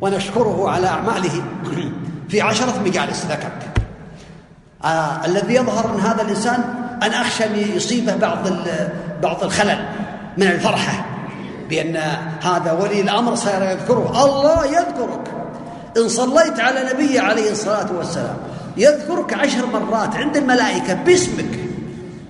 [0.00, 1.42] ونشكره على أعماله.
[2.28, 3.62] في عشرة مجالس ذكرت.
[4.84, 6.64] آه الذي يظهر من هذا الإنسان
[7.02, 8.38] أن أخشى أن يصيبه بعض
[9.22, 9.88] بعض الخلل
[10.38, 11.04] من الفرحة
[11.68, 11.96] بأن
[12.42, 14.24] هذا ولي الأمر صار يذكره.
[14.24, 15.30] الله يذكرك.
[15.96, 18.36] إن صليت على نبي عليه الصلاة والسلام
[18.76, 21.58] يذكرك عشر مرات عند الملائكة باسمك.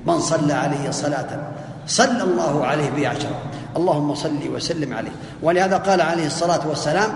[0.06, 1.51] من صلى عليه صلاة
[1.86, 3.42] صلى الله عليه بعشرة
[3.76, 5.10] اللهم صل وسلم عليه.
[5.42, 7.10] ولهذا قال عليه الصلاة والسلام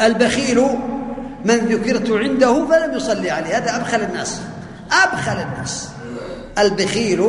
[0.00, 0.60] البخيل
[1.44, 3.56] من ذكرت عنده فلم يصلي عليه.
[3.56, 4.40] هذا أبخل الناس.
[5.04, 5.88] أبخل الناس.
[6.58, 7.20] البخيل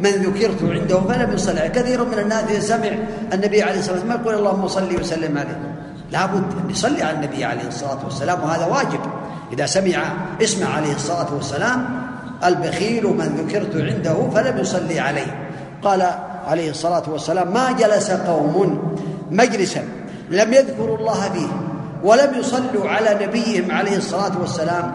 [0.00, 1.70] من ذكرت عنده فلم يصلي عليه.
[1.70, 2.90] كثير من الناس إذا سمع
[3.32, 5.74] النبي عليه الصلاة والسلام يقول اللهم صل وسلم عليه.
[6.12, 9.00] لابد أن يصلي على النبي عليه الصلاة والسلام وهذا واجب.
[9.52, 12.02] إذا سمع اسمه عليه الصلاة والسلام
[12.44, 15.51] البخيل من ذكرت عنده فلم يصلي عليه.
[15.84, 16.06] قال
[16.46, 18.82] عليه الصلاة والسلام ما جلس قوم
[19.30, 19.84] مجلسا
[20.30, 21.48] لم يذكروا الله فيه
[22.04, 24.92] ولم يصلوا على نبيهم عليه الصلاة والسلام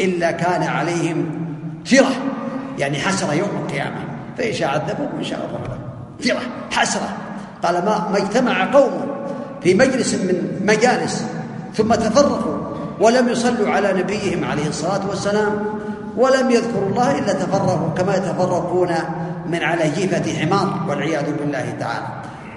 [0.00, 1.26] إلا كان عليهم
[1.90, 2.12] ترة
[2.78, 3.96] يعني حسرة يوم القيامة.
[4.38, 5.78] فإن شاء عذبهم وإن شاء غفر
[6.28, 7.08] ترة حسرة.
[7.62, 9.14] قال ما, ما اجتمع قوم
[9.62, 11.24] في مجلس من مجالس
[11.74, 12.54] ثم تفرقوا
[13.00, 15.64] ولم يصلوا على نبيهم عليه الصلاة والسلام
[16.16, 18.94] ولم يذكروا الله إلا تفرقوا كما يتفرقون
[19.46, 22.06] من على جيفة حمار والعياذ بالله تعالى.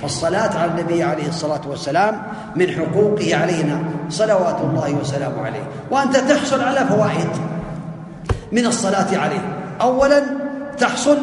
[0.02, 2.22] فالصلاة على النبي عليه الصلاة والسلام
[2.56, 5.64] من حقوقه علينا صلوات الله وسلامه عليه.
[5.92, 7.30] وأنت تحصل على فوائد
[8.52, 9.42] من الصلاة عليه.
[9.82, 10.24] أولا
[10.78, 11.18] تحصل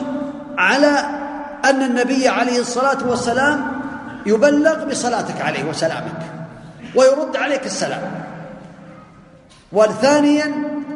[0.59, 0.93] على
[1.65, 3.65] أن النبي عليه الصلاة والسلام
[4.27, 6.21] يبلغ بصلاتك عليه وسلامك
[6.97, 8.03] ويرد عليك السلام.
[9.73, 10.53] وثانيا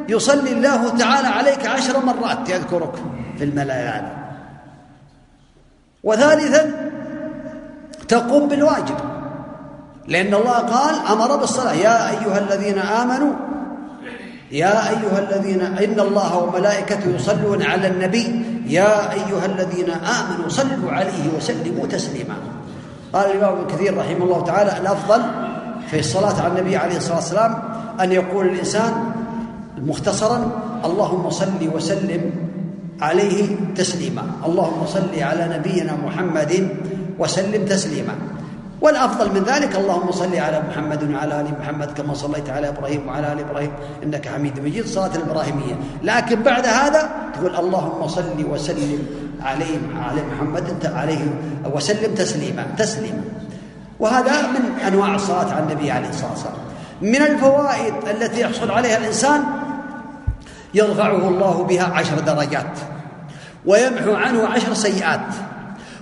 [0.09, 2.95] يصلي الله تعالى عليك عشر مرات يذكرك
[3.37, 4.18] في الملائكة.
[6.03, 6.91] وثالثا
[8.07, 8.95] تقوم بالواجب.
[10.07, 11.73] لأن الله قال أمر بالصلاة.
[11.73, 13.33] يا أيها الذين آمنوا
[14.51, 18.45] يا أيها الذين إن الله وملائكته يصلون على النبي.
[18.65, 22.35] يا أيها الذين آمنوا صلوا عليه وسلموا تسليما.
[23.13, 25.21] قال الإمام ابن كثير رحمه الله تعالى الأفضل
[25.91, 27.63] في الصلاة على النبي عليه الصلاة والسلام
[28.01, 28.93] أن يقول الإنسان
[29.77, 30.51] مختصرا
[30.85, 32.31] اللهم صل وسلم
[33.01, 34.23] عليه تسليما.
[34.45, 36.67] اللهم صل على نبينا محمد
[37.19, 38.15] وسلم تسليما.
[38.81, 43.33] والأفضل من ذلك اللهم صل على محمد وعلى آل محمد كما صليت على إبراهيم وعلى
[43.33, 43.71] آل إبراهيم
[44.03, 44.85] إنك حميد مجيد.
[44.85, 45.75] صلاة الإبراهيمية.
[46.03, 49.07] لكن بعد هذا تقول اللهم صل وسلم
[49.41, 51.25] عليه على محمد عليه
[51.73, 52.67] وسلم تسليما.
[52.77, 53.21] تسليما.
[53.99, 56.63] وهذا من أنواع الصلاة على النبي عليه الصلاة والسلام.
[57.01, 59.43] من الفوائد التي يحصل عليها الإنسان
[60.73, 62.79] يرفعه الله بها عشر درجات
[63.65, 65.27] ويمحو عنه عشر سيئات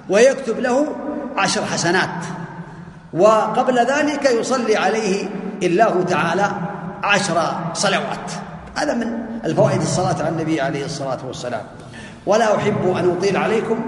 [0.10, 0.88] ويكتب له
[1.38, 2.26] عشر حسنات
[3.14, 5.26] وقبل ذلك يصلي عليه
[5.64, 6.52] الله تعالى
[7.04, 8.32] عشر صلوات.
[8.76, 11.62] هذا من الفوائد الصلاة على النبي عليه الصلاة والسلام.
[12.26, 13.80] ولا أحب أن أطيل عليكم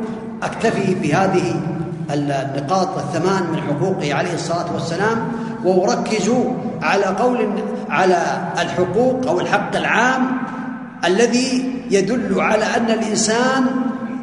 [0.44, 1.62] أكتفي بهذه
[2.12, 5.32] النقاط الثمان من حقوقه عليه الصلاة والسلام
[5.64, 6.32] وأركز
[6.82, 7.50] على قول
[7.90, 10.38] على الحقوق أو الحق العام
[11.06, 13.66] الذي يدل على أن الإنسان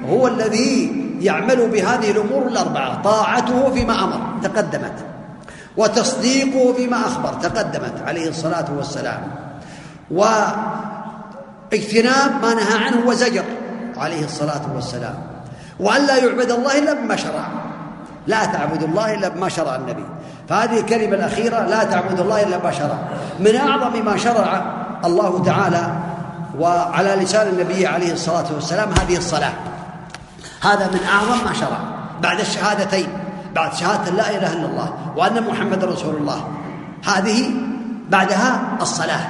[0.08, 3.02] هو الذي يعمل بهذه الأمور الأربعة.
[3.02, 4.92] طاعته فيما أمر تقدمت.
[5.76, 9.20] وتصديقه فيما أخبر تقدمت عليه الصلاة والسلام.
[11.70, 13.44] واجتناب ما نهى عنه وزجر
[13.96, 15.14] عليه الصلاة والسلام.
[15.80, 17.48] وأن لا يعبد الله إلا بما شرع.
[18.26, 20.04] لا تعبد الله إلا بما شرع النبي.
[20.48, 22.98] فهذه الكلمة الأخيرة لا تعبد الله إلا بما شرع.
[23.40, 25.92] من أعظم ما شرع الله تعالى
[26.58, 29.52] وعلى لسان النبي عليه الصلاة والسلام هذه الصلاة.
[30.62, 31.78] هذا من أعظم ما شرع.
[32.22, 33.08] بعد الشهادتين
[33.54, 36.44] بعد شهادة لا إله إلا الله وأن محمد رسول الله.
[37.04, 37.50] هذه
[38.08, 39.20] بعدها الصلاة.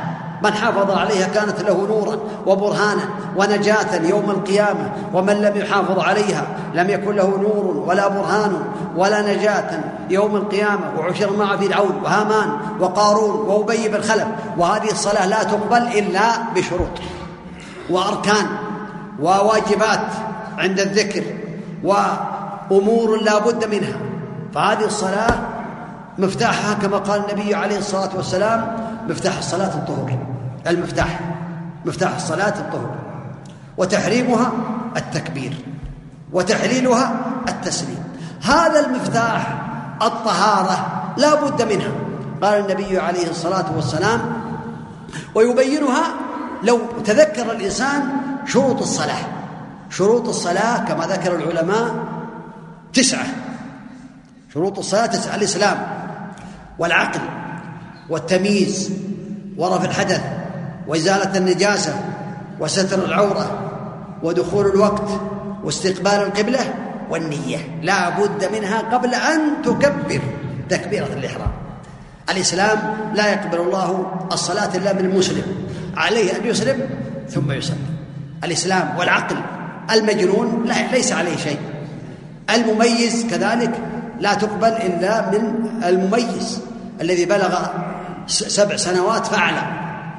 [0.42, 3.02] من حافظ عليها كانت له نورا وبرهانا
[3.36, 8.52] ونجاة يوم القيامة ومن لم يحافظ عليها لم يكن له نور ولا برهان
[8.96, 10.98] ولا نجاة يوم القيامة.
[10.98, 14.26] وعشر مع فرعون وهامان وقارون وأبي بن خلف.
[14.58, 16.22] وهذه الصلاة لا تقبل إلا
[16.56, 16.88] بشروط
[17.90, 18.46] وأركان
[19.20, 20.06] وواجبات
[20.58, 21.22] عند الذكر
[21.84, 23.96] وأمور لا بد منها.
[24.54, 25.38] فهذه الصلاة
[26.18, 28.76] مفتاحها كما قال النبي عليه الصلاة والسلام
[29.08, 30.18] مفتاح الصلاة الطهور
[30.66, 31.20] المفتاح
[31.84, 32.94] مفتاح الصلاة الطهور
[33.76, 34.52] وتحريمها
[34.96, 35.52] التكبير
[36.32, 37.12] وتحليلها
[37.48, 38.04] التسليم.
[38.42, 39.62] هذا المفتاح
[40.02, 41.92] الطهارة لا بد منها.
[42.42, 44.20] قال النبي عليه الصلاة والسلام
[45.34, 46.02] ويبينها
[46.62, 48.02] لو تذكر الإنسان
[48.46, 49.26] شروط الصلاة.
[49.90, 51.94] شروط الصلاة كما ذكر العلماء
[52.92, 53.26] تسعة.
[54.54, 55.86] شروط الصلاة تسعة الإسلام
[56.78, 57.20] والعقل
[58.10, 58.90] والتمييز
[59.58, 60.20] ورفع الحدث
[60.88, 62.00] وإزالة النجاسة
[62.60, 63.72] وستر العورة
[64.22, 65.20] ودخول الوقت
[65.64, 66.74] واستقبال القبلة
[67.10, 67.80] والنية.
[67.82, 70.20] لا بد منها قبل أن تكبر
[70.68, 71.50] تكبيرة الإحرام.
[72.30, 72.78] الإسلام
[73.14, 75.65] لا يقبل الله الصلاة إلا من المسلم.
[75.96, 76.88] عليه أن يسلم
[77.28, 77.78] ثم يسلم.
[78.44, 79.36] الإسلام والعقل
[79.90, 81.58] المجنون لا ليس عليه شيء.
[82.54, 83.80] المميز كذلك
[84.20, 86.60] لا تقبل إلا من المميز
[87.00, 87.66] الذي بلغ
[88.26, 89.62] سبع سنوات فأعلى.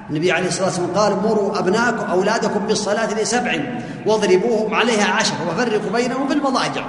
[0.09, 3.55] النبي عليه الصلاة والسلام قال مروا أبناءكم أولادكم بالصلاة لسبع
[4.05, 6.85] واضربوهم عليها عشر وفرقوا بينهم في المضاجع.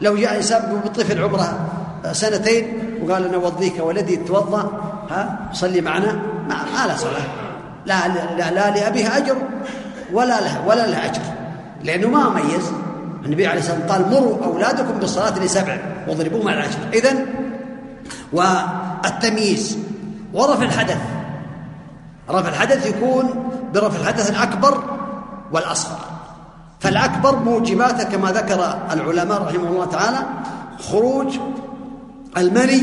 [0.00, 1.70] لو جاء إنسان بطفل عمره
[2.12, 4.62] سنتين وقال أنا أوضيك ولدي توضأ
[5.10, 6.12] ها صلي معنا.
[6.48, 7.41] ما, ما له صلاة.
[7.86, 9.36] لا, لا, لا لأبيها أجر
[10.12, 11.22] ولا له ولا له أجر.
[11.84, 12.72] لأنه ما ميز.
[13.24, 17.26] النبي عليه الصلاة والسلام قال مروا أولادكم بالصلاة لسبع واضربوهم على العشر إذن
[18.32, 19.78] والتمييز.
[20.34, 20.98] ورفع الحدث.
[22.30, 24.84] رفع الحدث يكون برفع الحدث الأكبر
[25.52, 25.98] والأصغر.
[26.80, 30.18] فالأكبر موجباته كما ذكر العلماء رحمه الله تعالى
[30.78, 31.38] خروج
[32.36, 32.82] المني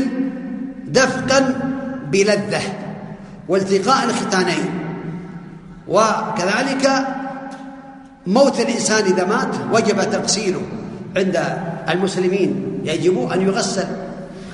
[0.86, 1.54] دفقا
[2.10, 2.62] بلذة
[3.48, 4.79] والتقاء الختانين.
[5.90, 6.90] وكذلك
[8.26, 10.60] موت الإنسان إذا مات وجب تغسيله
[11.16, 13.86] عند المسلمين يجب أن يغسل.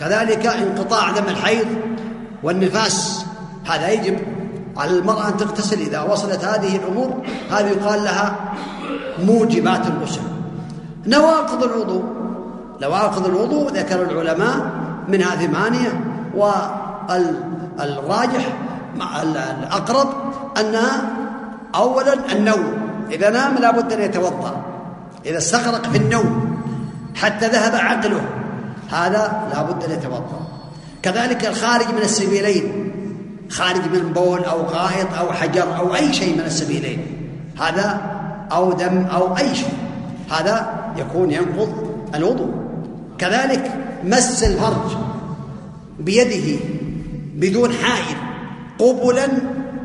[0.01, 1.67] كذلك انقطاع دم الحيض
[2.43, 3.25] والنفاس
[3.67, 4.19] هذا يجب
[4.77, 5.81] على المرأة أن تغتسل.
[5.81, 8.37] إذا وصلت هذه الأمور هذه يقال لها
[9.25, 10.21] موجبات الغسل.
[11.07, 12.05] نواقض الوضوء.
[12.83, 14.71] نواقض الوضوء ذكر العلماء
[15.09, 16.01] منها ثمانية
[17.79, 18.53] والراجح
[19.23, 20.09] الأقرب
[20.61, 21.26] أنها
[21.77, 22.75] أولا النوم.
[23.11, 24.65] إذا نام لابد أن يتوضأ.
[25.27, 26.57] إذا استغرق في النوم
[27.15, 28.21] حتى ذهب عقله
[28.91, 30.47] هذا لابد أن يتوضأ.
[31.03, 32.93] كذلك الخارج من السبيلين
[33.51, 37.07] خارج من بول أو غائط أو حجر أو أي شيء من السبيلين.
[37.61, 38.01] هذا
[38.53, 39.75] أو دم أو أي شيء.
[40.31, 41.73] هذا يكون ينقض
[42.15, 42.55] الوضوء.
[43.19, 43.73] كذلك
[44.05, 44.97] مس الفرج
[46.01, 46.61] بيده
[47.35, 48.17] بدون حائل
[48.79, 49.29] قبلا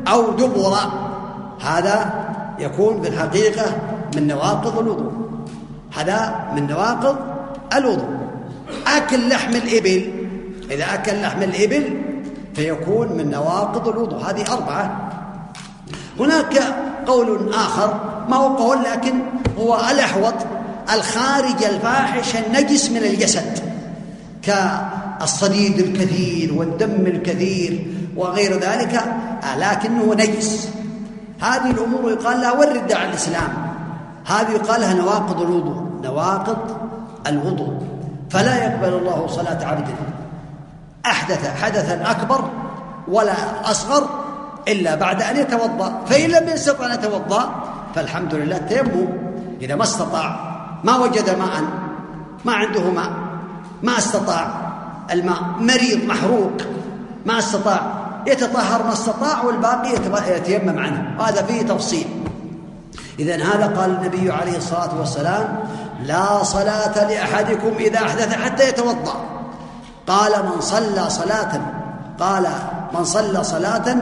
[0.08, 1.01] أو دبرا.
[1.64, 2.12] هذا
[2.58, 3.64] يكون في الحقيقة
[4.16, 5.12] من نواقض الوضوء.
[5.96, 7.16] هذا من نواقض
[7.74, 8.18] الوضوء.
[8.86, 10.12] أكل لحم الإبل
[10.70, 12.00] إذا أكل لحم الإبل
[12.54, 14.18] فيكون من نواقض الوضوء.
[14.18, 15.10] هذه أربعة.
[16.20, 16.62] هناك
[17.06, 19.12] قول آخر ما هو قول لكن
[19.58, 20.34] هو الأحوط
[20.94, 23.58] الخارج الفاحش النجس من الجسد
[24.42, 29.04] كالصديد الكثير والدم الكثير وغير ذلك
[29.56, 30.68] لكنه نجس.
[31.42, 33.48] هذه الأمور يقال لها والردة عن الإسلام.
[34.26, 36.58] هذه يقال لها نواقض الوضوء نواقض
[37.26, 37.82] الوضوء.
[38.30, 39.88] فلا يقبل الله صلاة عبد
[41.06, 42.50] أحدث حدثا أكبر
[43.08, 43.34] ولا
[43.70, 44.08] أصغر
[44.68, 46.00] إلا بعد أن يتوضأ.
[46.06, 47.54] فإن لم يستطع أن يتوضأ
[47.94, 49.06] فالحمد لله تيمم.
[49.60, 50.36] إذا ما استطاع
[50.84, 51.62] ما وجد ماء
[52.44, 53.10] ما عنده ماء
[53.82, 54.46] ما استطاع.
[55.10, 56.52] الماء مريض محروق
[57.26, 58.01] ما استطاع.
[58.26, 59.90] يتطهر ما استطاع والباقي
[60.36, 61.22] يتيمم عنه.
[61.22, 62.06] هذا فيه تفصيل.
[63.18, 65.58] إذا هذا قال النبي عليه الصلاة والسلام
[66.02, 69.14] لا صلاة لأحدكم إذا أحدث حتى يتوضأ.
[70.06, 71.60] قال من صلى صلاة
[72.20, 72.46] قال
[72.94, 73.96] من صلى صلاة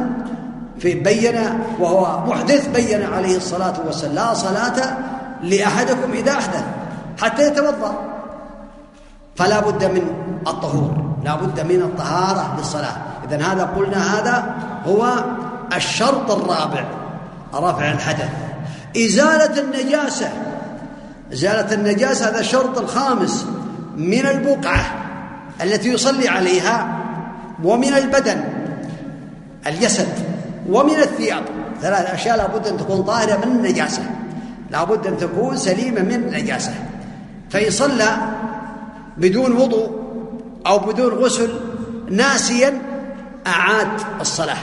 [0.78, 4.98] في بين وهو محدث بين عليه الصلاة والسلام لا صلاة
[5.42, 6.64] لأحدكم إذا أحدث
[7.22, 7.94] حتى يتوضأ.
[9.37, 10.02] فلا بد من
[10.46, 10.90] الطهور
[11.24, 12.96] لا بد من الطهارة للصلاة.
[13.30, 14.54] إذا هذا قلنا هذا
[14.86, 15.24] هو
[15.76, 16.84] الشرط الرابع
[17.54, 18.28] رفع الحدث.
[18.96, 20.28] إزالة النجاسة
[21.32, 23.46] إزالة النجاسة هذا الشرط الخامس
[23.96, 24.84] من البقعة
[25.62, 26.98] التي يصلي عليها
[27.64, 28.44] ومن البدن
[29.66, 30.09] الجسد
[30.68, 31.42] ومن الثياب.
[31.80, 34.02] ثلاث أشياء لابد أن تكون طاهرة من النجاسة
[34.70, 36.74] لابد أن تكون سليمة من النجاسة.
[37.50, 38.16] فإن صلى
[39.16, 40.00] بدون وضوء
[40.66, 41.50] أو بدون غسل
[42.11, 42.89] ناسيا
[43.47, 43.88] أعاد
[44.20, 44.57] الصلاة.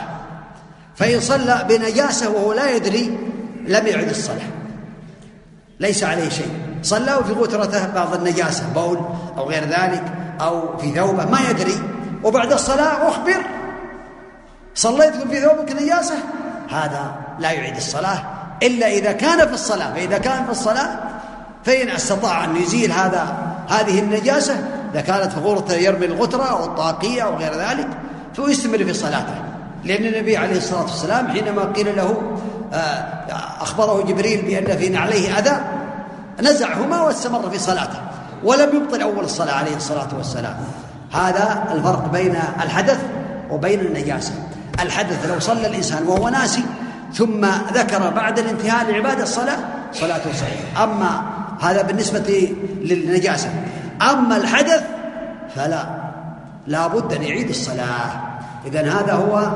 [0.96, 3.18] فإن صلى بنجاسة وهو لا يدري
[3.68, 4.48] لم يعد الصلاة.
[5.80, 6.52] ليس عليه شيء.
[6.84, 8.98] صلى وفي غترته بعض النجاسة بول
[9.38, 10.04] أو غير ذلك
[10.42, 11.82] أو في ثوبه ما يدري.
[12.24, 13.44] وبعد الصلاة أخبر.
[14.76, 16.16] صليت في ثوبك نجاسة؟
[16.70, 18.24] هذا لا يعيد الصلاة.
[18.64, 19.94] إلا إذا كان في الصلاة.
[19.94, 21.00] فإذا كان في الصلاة
[21.66, 23.38] فإن استطاع أن يزيل هذا
[23.70, 24.54] هذه النجاسة
[24.94, 27.88] إذا كانت في غرته يرمي الغترة أو الطاقية أو غير ذلك
[28.38, 29.36] فيستمر في صلاته.
[29.84, 32.22] لأن النبي عليه الصلاة والسلام حينما قيل له
[32.74, 32.78] آه،
[33.62, 35.62] أخبره جبريل بأن في نعليه أذى
[36.42, 38.00] نزعهما واستمر في صلاته
[38.44, 40.56] ولم يبطل أول الصلاة عليه الصلاة والسلام.
[41.14, 43.00] هذا الفرق بين الحدث
[43.50, 44.34] وبين النجاسة.
[44.80, 46.64] الحدث لو صلى الإنسان وهو ناسي
[47.14, 49.58] ثم ذكر بعد الانتهاء لعبادة الصلاة
[49.94, 50.84] صلاته صحيحة.
[50.84, 51.22] أما
[51.62, 53.50] هذا بالنسبة للنجاسة.
[54.02, 54.84] أما الحدث
[55.56, 55.86] فلا
[56.68, 58.27] لا بد أن يعيد الصلاة.
[58.66, 59.52] إذا هذا هو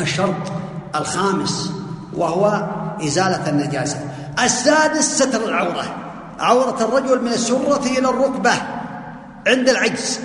[0.00, 0.52] الشرط
[0.94, 1.72] الخامس
[2.16, 2.66] وهو
[3.02, 3.98] إزالة النجاسة.
[4.44, 5.84] السادس ستر العورة.
[6.40, 8.52] عورة الرجل من السرة إلى الركبة
[9.46, 10.20] عند العجز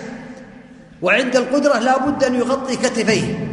[1.02, 3.50] وعند القدرة لا بد أن يغطي كتفيه.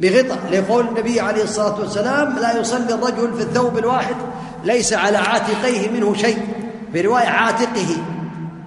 [0.00, 4.16] بغطاء لقول النبي عليه الصلاة والسلام لا يصلي الرجل في الثوب الواحد
[4.64, 6.38] ليس على عاتقيه منه شيء.
[6.92, 7.96] في رواية عاتقه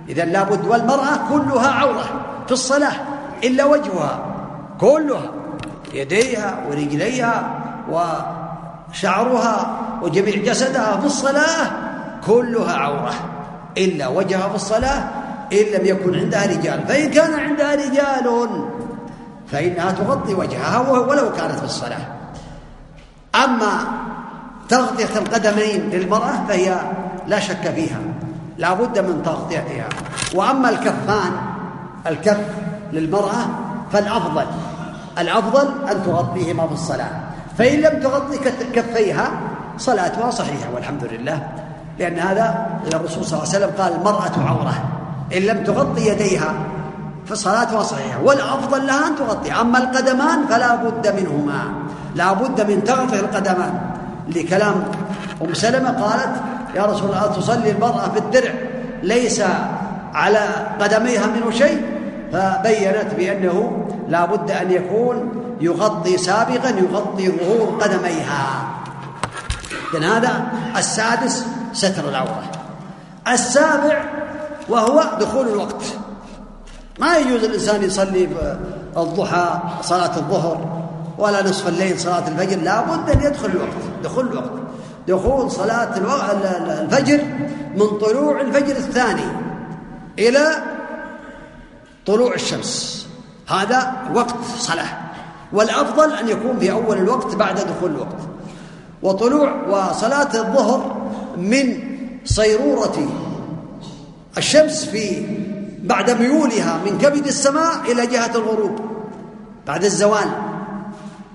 [0.09, 2.93] إذا لابد والمرأة كلها عورة في الصلاة
[3.43, 4.33] إلا وجهها.
[4.84, 5.32] كلها
[5.94, 7.60] يديها ورجليها
[7.92, 11.72] وشعرها وجميع جسدها في الصلاة
[12.28, 13.14] كلها عورة
[13.78, 15.04] إلا وجهها في الصلاة
[15.54, 16.88] إن لم يكن عندها رجال.
[16.88, 18.26] فإن كان عندها رجال
[19.52, 22.06] فإنها تغطي وجهها ولو كانت في الصلاة.
[23.36, 23.88] أما
[24.70, 26.80] تغطية القدمين للمرأة فهي
[27.28, 28.00] لا شك فيها
[28.58, 29.90] لا بد من تغطيتها.
[30.36, 31.32] وأما الكفان
[32.08, 32.46] الكف
[32.94, 33.46] للمرأة
[33.92, 34.46] فالأفضل.
[35.20, 37.09] الأفضل أن تغطيهما في الصلاة.
[37.57, 38.38] فإن لم تغطي
[38.74, 39.32] كفيها
[39.78, 41.47] صلاتها صحيحة والحمد لله.
[41.99, 44.74] لأن هذا الرسول صلى الله عليه وسلم قال المرأة عورة.
[45.38, 46.53] إن لم تغطي يديها
[47.26, 48.22] فصلاتها صحيحة.
[48.24, 49.51] والأفضل لها أن تغطي.
[49.61, 51.64] أما القدمان فلا بد منهما.
[52.16, 53.80] لا بد من تغطية القدمان.
[54.28, 54.84] لكلام
[55.41, 56.36] أم سلمة قالت
[56.76, 58.51] يا رسول الله تصلي المرأة في الدرع
[59.03, 59.43] ليس
[60.14, 60.39] على
[60.80, 61.82] قدميها منه شيء.
[62.34, 65.16] فبينت بأنه لا بد أن يكون
[65.61, 68.43] يغطي سابقا يغطي ظهور قدميها.
[69.93, 72.51] إذن هذا السادس ستر العورة.
[73.28, 74.03] السابع
[74.70, 75.84] وهو دخول الوقت.
[76.99, 78.30] ما يجوز الإنسان يصلي
[78.97, 80.86] الضحى صلاة الظهر
[81.18, 83.84] ولا نصف الليل صلاة الفجر لا بد أن يدخل الوقت.
[84.03, 84.51] دخول الوقت.
[85.07, 85.97] دخول صلاة
[86.82, 87.20] الفجر
[87.76, 89.26] من طلوع الفجر الثاني
[90.20, 90.64] إلى
[92.05, 93.03] طلوع الشمس.
[93.48, 94.88] هذا وقت صلاة.
[95.54, 98.20] والأفضل أن يكون في أول الوقت بعد دخول الوقت.
[99.04, 100.96] وطلوع وصلاة الظهر
[101.38, 101.80] من
[102.26, 103.08] صيرورة
[104.38, 105.26] الشمس في
[105.84, 108.80] بعد ميولها من كبد السماء إلى جهة الغروب
[109.68, 110.28] بعد الزوال.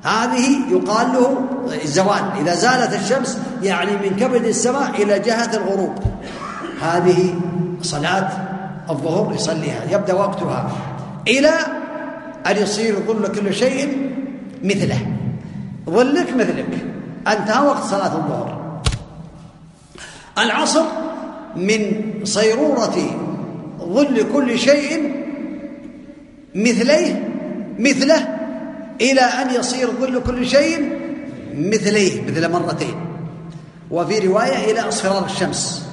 [0.03, 1.39] هذه يقال له
[1.85, 2.33] الزوال.
[2.41, 5.95] إذا زالت الشمس يعني من كبد السماء إلى جهة الغروب.
[6.83, 7.35] هذه
[7.83, 8.31] صلاة
[8.91, 10.71] الظهر يصليها يبدأ وقتها.
[11.29, 11.51] إلى
[12.51, 14.11] أن يصير ظل كل شيء
[14.63, 15.07] مثله.
[15.91, 16.67] ظلك مثلك.
[17.29, 18.81] انتهى وقت صلاة الظهر.
[20.39, 20.85] العصر
[21.57, 22.97] من صيرورة
[23.79, 25.15] ظل كل شيء
[26.55, 27.29] مثليه
[27.79, 28.29] مثله
[29.01, 30.99] إلى أن يصير ظل كل شيء
[31.55, 32.95] مثليه مثل مرتين.
[33.91, 35.87] وفي رواية إلى اصفرار الشمس.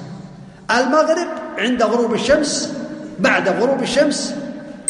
[0.70, 1.28] المغرب
[1.58, 2.72] عند غروب الشمس
[3.18, 4.34] بعد غروب الشمس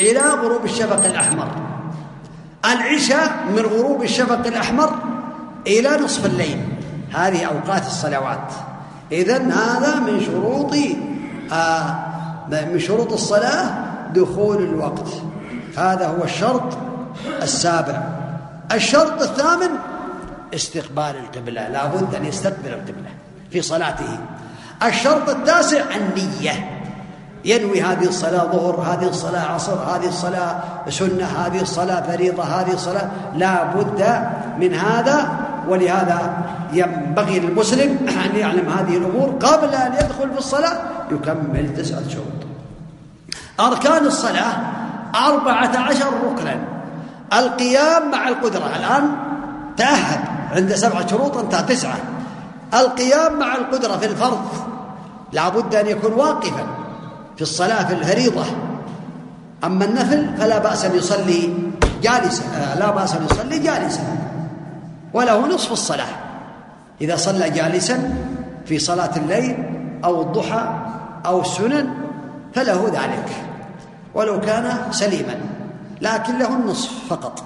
[0.01, 1.49] إلى غروب الشفق الأحمر.
[2.64, 4.94] العشاء من غروب الشفق الأحمر
[5.66, 6.64] إلى نصف الليل.
[7.14, 8.53] هذه أوقات الصلوات.
[9.12, 10.74] إذا هذا من شروط
[11.53, 11.97] آه
[12.51, 15.09] من شروط الصلاة دخول الوقت.
[15.78, 16.78] هذا هو الشرط
[17.42, 18.03] السابع.
[18.74, 19.70] الشرط الثامن
[20.55, 21.68] استقبال القبلة.
[21.68, 23.11] لا بد أن يستقبل القبلة
[23.51, 24.18] في صلاته.
[24.82, 26.76] الشرط التاسع النية.
[27.47, 33.11] ينوي هذه الصلاة ظهر هذه الصلاة عصر هذه الصلاة سنة هذه الصلاة فريضة هذه الصلاة
[33.36, 34.28] لا بد
[34.59, 35.28] من هذا
[35.68, 36.32] ولهذا
[36.72, 40.78] ينبغي للمسلم أن يعلم هذه الأمور قبل أن يدخل في الصلاة
[41.11, 42.47] يكمل تسعة شروط
[43.61, 44.53] أركان الصلاة
[45.14, 46.57] أربعة عشر ركنا.
[47.32, 48.70] القيام مع القدرة.
[48.76, 49.16] الآن
[49.76, 50.20] تأهب.
[50.53, 51.99] عند سبعة شروط انتهى تسعة.
[52.74, 54.47] القيام مع القدرة في الفرض.
[55.32, 56.66] لا بد أن يكون واقفا.
[57.37, 58.45] في الصلاة في الفريضة.
[59.64, 61.55] أما النفل فلا بأس أن يصلي
[62.03, 64.03] جالسا آه، لا بأس أن يصلي جالسا
[65.14, 66.14] وله نصف الصلاة.
[67.01, 68.14] إذا صلى جالسا
[68.66, 69.57] في صلاة الليل
[70.05, 70.68] أو الضحى
[71.26, 71.89] أو السنن
[72.55, 73.30] فله ذلك
[74.14, 75.34] ولو كان سليما
[76.01, 77.45] لكن له النصف فقط.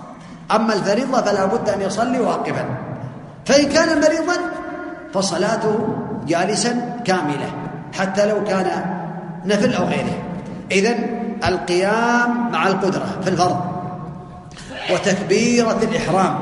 [0.50, 2.64] أما الفريضة فلا بد أن يصلي واقفا
[3.44, 4.36] فإن كان مريضا
[5.14, 5.88] فصلاته
[6.26, 7.50] جالسا كاملة
[7.98, 8.99] حتى لو كان
[9.44, 10.22] نفل أو غيره.
[10.70, 13.60] إذن القيام مع القدرة في الفرض
[14.92, 16.38] وتكبيرة الإحرام.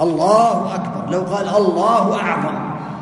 [0.00, 1.10] الله أكبر.
[1.10, 2.54] لو قال الله أعظم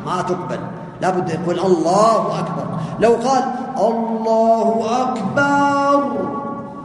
[0.05, 0.59] ما تقبل
[1.01, 2.65] لابد يقول الله أكبر.
[2.99, 3.43] لو قال
[3.77, 6.11] الله أكبر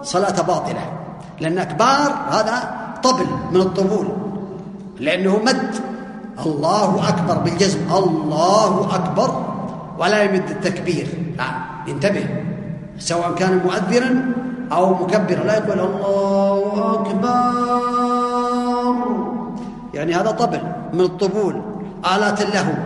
[0.03, 0.93] صلاة باطلة.
[1.41, 4.09] لأن أكبار هذا طبل من الطبول.
[5.01, 5.75] لأنه مد.
[6.47, 7.79] الله أكبر بالجزم.
[7.93, 9.46] الله أكبر.
[9.99, 11.07] ولا يمد التكبير.
[11.39, 11.45] لا
[11.89, 12.27] انتبه.
[12.99, 14.25] سواء كان مؤذنا
[14.73, 15.45] أو مكبرا.
[15.45, 17.57] لا يقول الله أكبر.
[19.95, 20.61] يعني هذا طبل
[20.93, 21.63] من الطبول.
[22.15, 22.79] آلات له.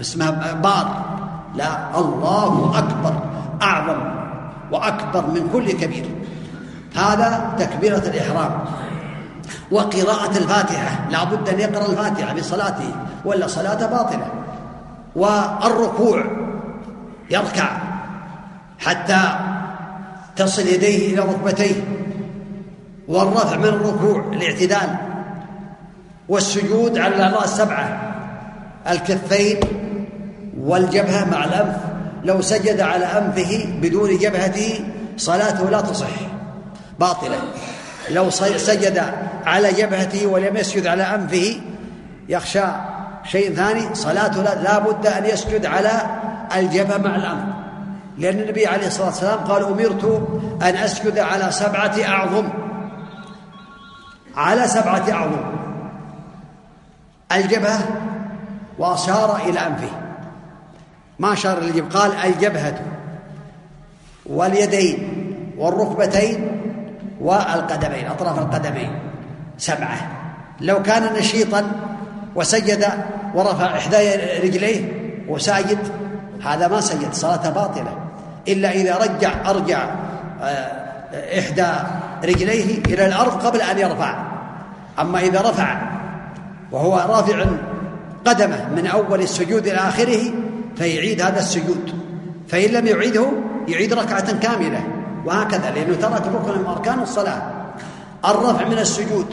[0.00, 1.04] اسمها بار.
[1.54, 3.14] لا الله أكبر.
[3.62, 4.00] أعظم
[4.72, 6.06] وأكبر من كل كبير.
[6.96, 8.50] هذا تكبيرة الإحرام
[9.70, 11.10] وقراءة الفاتحة.
[11.10, 12.90] لا بد أن يقرأ الفاتحة في صلاته
[13.24, 14.43] ولا صلاة باطلة.
[15.16, 16.24] والركوع
[17.30, 17.78] يركع
[18.78, 19.20] حتى
[20.36, 21.84] تصل يديه إلى ركبتيه
[23.08, 24.96] والرفع من الركوع الاعتدال
[26.28, 28.14] والسجود على الأعضاء السبعة
[28.90, 29.60] الكفين
[30.60, 31.76] والجبهة مع الأنف
[32.24, 34.84] لو سجد على أنفه بدون جبهته
[35.16, 36.10] صلاته لا تصح
[37.00, 37.38] باطلة.
[38.10, 39.02] لو سجد
[39.46, 41.60] على جبهته ولم يسجد على أنفه
[42.28, 42.64] يخشى
[43.24, 45.90] شيء ثاني صلاته لا بد أن يسجد على
[46.56, 47.54] الجبهة مع الأنف
[48.18, 50.28] لأن النبي عليه الصلاة والسلام قال أمرت
[50.62, 52.48] أن أسجد على سبعة أعظم.
[54.36, 55.42] على سبعة أعظم.
[57.32, 57.78] الجبهة
[58.78, 59.90] وأشار إلى أنفه.
[61.18, 62.78] ما أشار الجبهة قال الجبهة
[64.26, 65.24] واليدين
[65.58, 66.60] والركبتين
[67.20, 68.98] والقدمين أطراف القدمين
[69.58, 69.96] سبعة.
[70.60, 71.70] لو كان نشيطا
[72.34, 72.84] وسجد
[73.34, 73.96] ورفع إحدى
[74.42, 74.92] رجليه
[75.28, 75.78] وساجد.
[76.44, 77.96] هذا ما سجد صلاته باطلة.
[78.48, 79.88] إلا إذا رجع أرجع
[80.42, 81.66] آه، إحدى
[82.24, 84.24] رجليه إلى الأرض قبل أن يرفع.
[85.00, 85.82] أما إذا رفع
[86.72, 87.44] وهو رافع
[88.24, 90.32] قدمه من أول السجود إلى آخره
[90.76, 91.94] فيعيد هذا السجود.
[92.48, 93.26] فإن لم يعيده
[93.68, 94.84] يعيد ركعة كاملة.
[95.24, 97.42] وهكذا لأنه ترك ركن من أركان الصلاة.
[98.24, 99.26] الرفع من السجود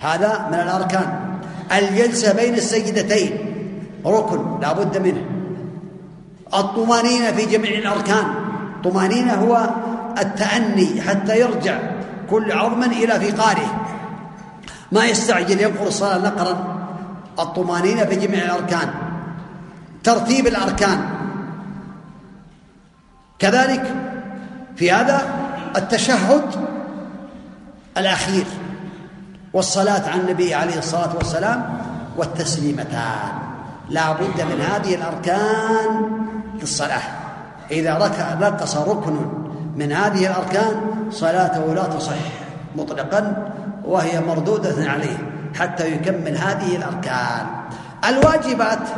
[0.00, 1.17] هذا من الأركان.
[1.72, 3.54] الجلسة بين السجدتين.
[4.06, 5.24] ركن لا بد منه.
[6.54, 8.24] الطمأنينة في جميع الأركان.
[8.84, 9.70] طمأنينة هو
[10.18, 11.78] التأني حتى يرجع
[12.30, 13.86] كل عظم إلى فقاره.
[14.92, 16.78] ما يستعجل ينقل الصلاة نقرا.
[17.38, 18.90] الطمأنينة في جميع الأركان.
[20.04, 21.08] ترتيب الأركان.
[23.38, 23.94] كذلك
[24.76, 25.34] في هذا
[25.76, 26.42] التشهد
[27.98, 28.44] الأخير.
[29.52, 31.78] والصلاة على النبي عليه الصلاة والسلام
[32.16, 33.32] والتسليمتان.
[33.90, 36.10] لا بد من هذه الأركان
[36.60, 37.02] للصلاة.
[37.70, 37.98] إذا
[38.40, 39.16] نقص ركن
[39.76, 40.74] من هذه الأركان
[41.10, 42.12] صلاته لا تصح
[42.76, 43.52] مطلقا
[43.84, 45.18] وهي مردودة عليه
[45.54, 47.46] حتى يكمل هذه الأركان.
[48.08, 48.88] الواجبات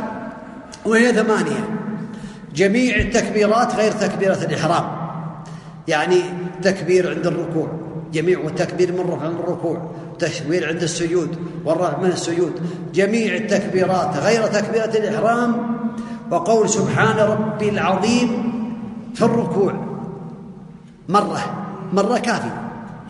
[0.85, 1.69] وهي ثمانية.
[2.55, 5.01] جميع التكبيرات غير تكبيرة الإحرام.
[5.87, 6.21] يعني
[6.61, 7.67] تكبير عند الركوع
[8.13, 9.91] جميع والتكبير من رفع الركوع
[10.21, 12.53] تكبير عند السجود والرفع من السجود.
[12.93, 15.77] جميع التكبيرات غير تكبيرة الإحرام.
[16.31, 18.29] وقول سبحان ربي العظيم
[19.13, 19.73] في الركوع.
[21.09, 21.39] مرة
[21.93, 22.49] مرة كافي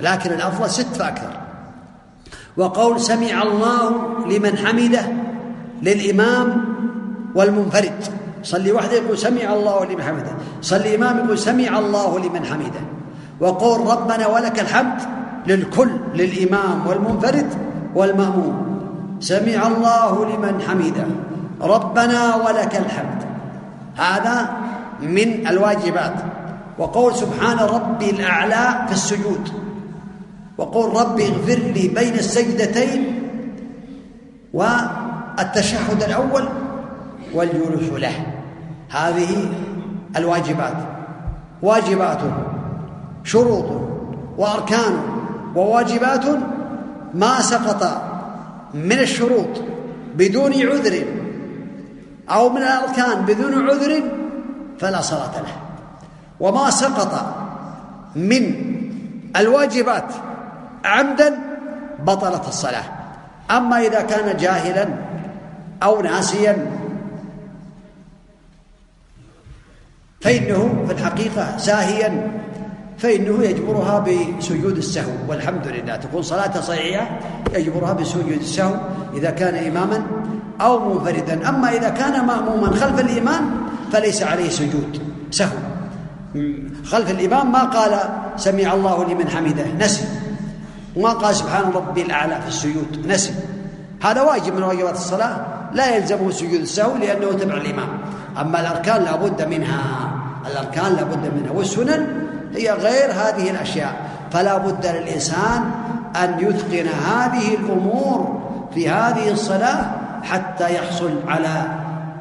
[0.02, 1.38] لكن الأفضل ست فأكثر.
[2.58, 3.90] وقول سمع الله
[4.28, 5.06] لمن حمده
[5.82, 6.66] للإمام
[7.36, 8.04] والمنفرد.
[8.44, 10.32] صلي وحده يقول سمع الله لمن حمده.
[10.62, 12.82] صلي إمام يقول سمع الله لمن حمده.
[13.40, 17.48] وقول ربنا ولك الحمد للكل للإمام والمنفرد
[17.96, 18.56] والمأموم.
[19.20, 21.08] سمع الله لمن حمده.
[21.62, 23.22] ربنا ولك الحمد.
[23.98, 24.50] هذا
[25.02, 26.14] من الواجبات.
[26.80, 29.50] وقول سبحان ربي الأعلى في السجود.
[30.58, 33.30] وقول ربي اغفر لي بين السجدتين
[34.54, 36.50] والتشهد الأول
[37.34, 38.26] والجلوس له.
[38.90, 39.50] هذه
[40.18, 40.78] الواجبات.
[41.62, 42.20] واجبات
[43.24, 43.66] شروط
[44.38, 44.94] وأركان
[45.56, 46.26] وواجبات
[47.14, 48.02] ما سقط
[48.74, 49.62] من الشروط
[50.16, 51.06] بدون عذر
[52.30, 54.04] أو من الأركان بدون عذر
[54.80, 55.56] فلا صلاة له.
[56.40, 57.36] وما سقط
[58.16, 58.44] من
[59.36, 60.14] الواجبات
[60.86, 61.40] عمدا
[62.00, 62.84] بطلت الصلاة.
[63.52, 64.88] أما إذا كان جاهلا
[65.84, 66.72] أو ناسيا
[70.22, 72.42] فإنه في الحقيقة ساهيا
[73.02, 75.96] فإنه يجبرها بسجود السهو والحمد لله.
[75.96, 77.20] تكون صلاته صحيحة
[77.54, 78.76] يجبرها بسجود السهو
[79.14, 80.04] إذا كان إماما
[80.62, 81.50] أو منفردا.
[81.50, 83.52] أما إذا كان مأموما خلف الإمام
[83.92, 85.58] فليس عليه سجود سهو.
[86.86, 88.00] خلف الإمام ما قال
[88.38, 90.06] سمع الله لمن حمده نسي.
[90.96, 93.34] وما قال سبحان ربي الأعلى في السجود نسي.
[94.04, 97.90] هذا واجب من واجبات الصلاة لا يلزمه سجود السهو لأنه تبع الإمام.
[98.42, 99.82] أما الأركان لا بد منها
[100.52, 101.52] الأركان لا بد منها.
[101.52, 102.08] والسنن
[102.56, 103.96] هي غير هذه الأشياء.
[104.32, 105.72] فلا بد للإنسان
[106.24, 108.42] أن يتقن هذه الأمور
[108.74, 109.92] في هذه الصلاة
[110.24, 111.68] حتى يحصل على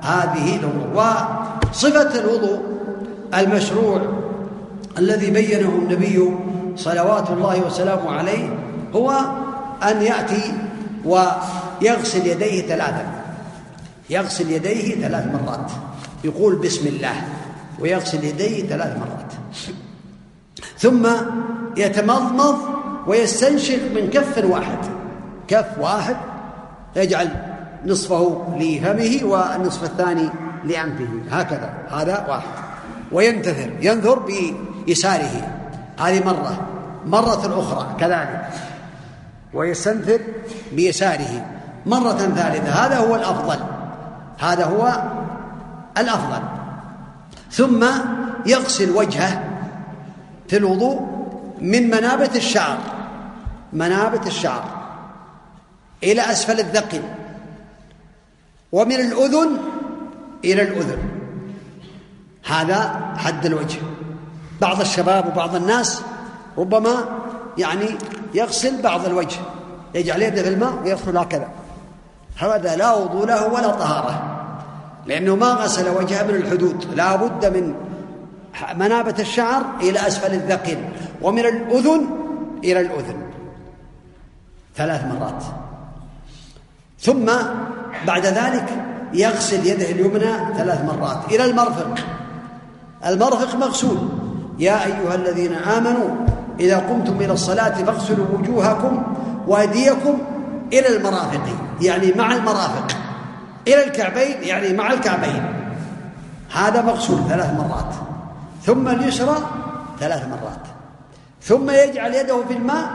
[0.02, 1.04] هذه الأمور.
[1.70, 2.60] وصفة الوضوء
[3.34, 4.00] المشروع
[4.98, 6.30] الذي بينه النبي
[6.76, 8.48] صلوات الله وسلامه عليه
[8.94, 9.10] هو
[9.82, 10.52] أن يأتي
[11.04, 13.06] ويغسل يديه ثلاثا
[14.10, 15.70] يغسل يديه ثلاث مرات.
[16.24, 17.14] يقول بسم الله.
[17.80, 19.32] ويغسل يديه ثلاث مرات.
[20.78, 21.06] ثم
[21.76, 22.58] يتمضمض
[23.06, 24.78] ويستنشق من كف واحد.
[25.48, 26.16] كف واحد
[26.96, 27.28] يجعل
[27.86, 30.28] نصفه لفمه والنصف الثاني
[30.64, 31.08] لأنفه.
[31.30, 31.72] هكذا.
[31.90, 32.64] هذا واحد.
[33.12, 33.70] وينتثر.
[33.80, 34.18] ينثر
[34.86, 35.48] بيساره.
[36.00, 36.66] هذه مرة.
[37.06, 37.96] مرة أخرى.
[38.00, 38.50] كذلك.
[39.54, 40.20] ويستنثر
[40.72, 41.46] بيساره.
[41.86, 42.70] مرة ثالثة.
[42.70, 43.58] هذا هو الأفضل.
[44.38, 45.02] هذا هو
[45.98, 46.42] الأفضل.
[47.52, 47.84] ثم
[48.46, 49.42] يغسل وجهه
[50.50, 51.00] في الوضوء
[51.60, 52.78] من منابت الشعر
[53.72, 54.64] منابت الشعر
[56.02, 57.02] إلى أسفل الذقن
[58.72, 59.58] ومن الأذن
[60.44, 60.98] إلى الأذن.
[62.46, 63.78] هذا حد الوجه.
[64.60, 66.02] بعض الشباب وبعض الناس
[66.58, 67.04] ربما
[67.58, 67.86] يعني
[68.34, 69.38] يغسل بعض الوجه
[69.94, 71.48] يجعل يده في الماء ويغسل هكذا.
[72.36, 74.40] هذا لا وضوء له ولا طهارة
[75.06, 77.89] لأنه ما غسل وجهه من الحدود لا بد من
[78.76, 80.78] منابت الشعر إلى أسفل الذقن
[81.22, 82.06] ومن الأذن
[82.64, 83.22] إلى الأذن
[84.76, 85.42] ثلاث مرات.
[87.00, 87.26] ثم
[88.06, 88.68] بعد ذلك
[89.12, 91.94] يغسل يده اليمنى ثلاث مرات إلى المرفق.
[93.06, 94.08] المرفق مغسول.
[94.58, 96.08] يا أيها الذين آمنوا
[96.60, 99.02] إذا قمتم إلى الصلاة فاغسلوا وجوهكم
[99.46, 100.18] وأيديكم
[100.72, 101.42] إلى المرافق
[101.80, 102.96] يعني مع المرافق.
[103.68, 105.42] إلى الكعبين يعني مع الكعبين.
[106.52, 108.09] هذا مغسول ثلاث مرات.
[108.62, 109.36] ثم اليسرى
[110.00, 110.66] ثلاث مرات.
[111.42, 112.90] ثم يجعل يده في الماء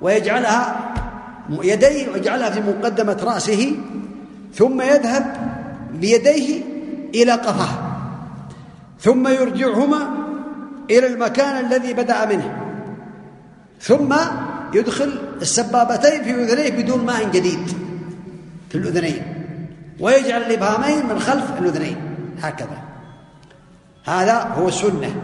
[0.00, 0.94] ويجعلها
[1.50, 3.76] يديه ويجعلها في مقدمة رأسه
[4.54, 5.36] ثم يذهب
[5.94, 6.62] بيديه
[7.14, 7.88] إلى قفاه
[9.00, 10.10] ثم يرجعهما
[10.90, 12.56] إلى المكان الذي بدأ منه
[13.80, 14.14] ثم
[14.74, 17.68] يدخل السبابتين في أذنيه بدون ماء جديد
[18.70, 19.22] في الأذنين
[20.00, 21.96] ويجعل الإبهامين من خلف الأذنين
[22.42, 22.87] هكذا.
[24.04, 25.14] هذا هو السنة.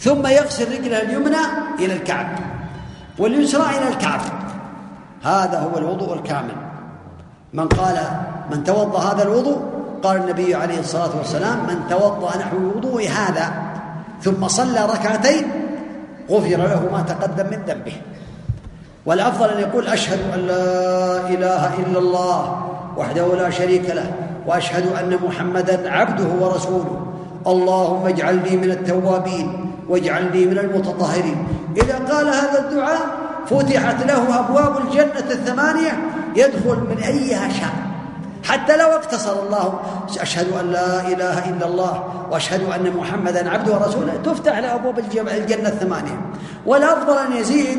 [0.00, 1.42] ثم يغسل رجله اليمنى
[1.78, 2.26] إلى الكعب
[3.18, 4.20] واليسرى إلى الكعب.
[5.22, 6.56] هذا هو الوضوء الكامل.
[7.52, 7.98] من قال
[8.50, 9.62] من توضأ هذا الوضوء
[10.02, 13.52] قال النبي عليه الصلاة والسلام من توضأ نحو الوضوء هذا
[14.22, 15.44] ثم صلى ركعتين
[16.30, 17.92] غفر له ما تقدم من ذنبه.
[19.06, 24.12] والأفضل أن يقول أشهد أن لا إله إلا الله وحده لا شريك له
[24.46, 27.05] وأشهد أن محمدا عبده ورسوله.
[27.46, 31.46] اللهم اجعلني من التوابين واجعلني من المتطهرين.
[31.76, 33.06] إذا قال هذا الدعاء
[33.46, 35.92] فتحت له أبواب الجنة الثمانية
[36.36, 37.74] يدخل من أيها شاء
[38.44, 39.80] حتى لو اقتصر الله
[40.20, 45.68] أشهد أن لا إله إلا الله وأشهد أن محمدا عبده ورسوله تفتح له أبواب الجنة
[45.68, 46.20] الثمانية.
[46.66, 47.78] والأفضل أن يزيد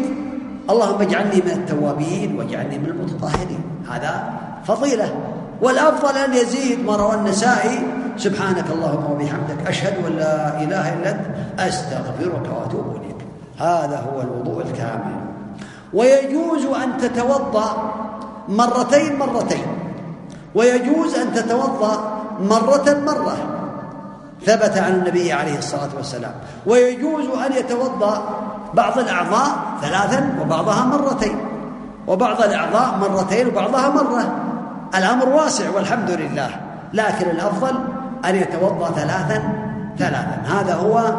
[0.69, 3.63] اللهم اجعلني من التوابين واجعلني من المتطهرين.
[3.91, 4.33] هذا
[4.65, 5.15] فضيلة.
[5.61, 7.79] والأفضل أن يزيد ما روى النسائي
[8.17, 11.25] سبحانك اللهم وبحمدك أشهد أن لا إله إلا أنت
[11.59, 13.19] أستغفرك وأتوب إليك.
[13.59, 15.15] هذا هو الوضوء الكامل.
[15.93, 17.93] ويجوز أن تتوضأ
[18.49, 19.67] مرتين مرتين.
[20.55, 21.95] ويجوز أن تتوضأ
[22.39, 23.37] مرة مرة.
[24.45, 26.33] ثبت عن النبي عليه الصلاة والسلام.
[26.65, 28.23] ويجوز أن يتوضأ
[28.73, 29.49] بعض الأعضاء
[29.81, 31.37] ثلاثا وبعضها مرتين.
[32.07, 34.35] وبعض الأعضاء مرتين وبعضها مرة.
[34.95, 36.49] الأمر واسع والحمد لله.
[36.93, 37.75] لكن الأفضل
[38.25, 39.41] أن يتوضأ ثلاثا
[39.97, 40.41] ثلاثا.
[40.45, 41.13] هذا هو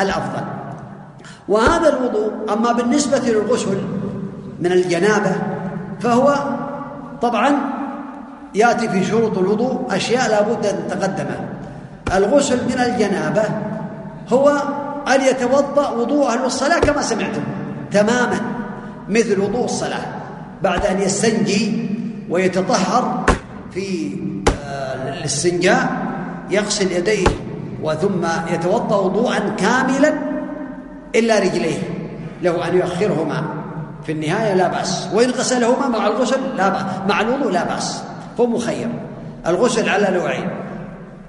[0.00, 0.44] الأفضل.
[1.48, 3.78] وهذا الوضوء أما بالنسبة للغسل
[4.60, 5.32] من الجنابة
[6.00, 6.34] فهو
[7.22, 7.56] طبعا
[8.54, 11.48] يأتي في شروط الوضوء أشياء لا بد أن تقدمها.
[12.16, 13.42] الغسل من الجنابة
[14.28, 14.62] هو
[15.14, 17.42] أن يتوضأ وضوءه للصلاة كما سمعتم
[17.92, 18.40] تماما
[19.08, 20.06] مثل وضوء الصلاة.
[20.62, 21.90] بعد أن يستنجي
[22.30, 23.24] ويتطهر
[23.70, 24.16] في
[24.64, 26.09] آه، الاستنجاء
[26.50, 27.26] يغسل يديه
[27.82, 30.14] وثم يتوضأ وضوءا كاملا
[31.14, 31.78] إلا رجليه
[32.42, 33.42] له أن يؤخرهما.
[34.06, 35.08] في النهاية لا بأس.
[35.14, 38.02] وإن غسلهما مع الغسل لا بأس مع الوضوء لا بأس.
[38.40, 38.88] هو مخير.
[39.46, 40.50] الغسل على نوعين.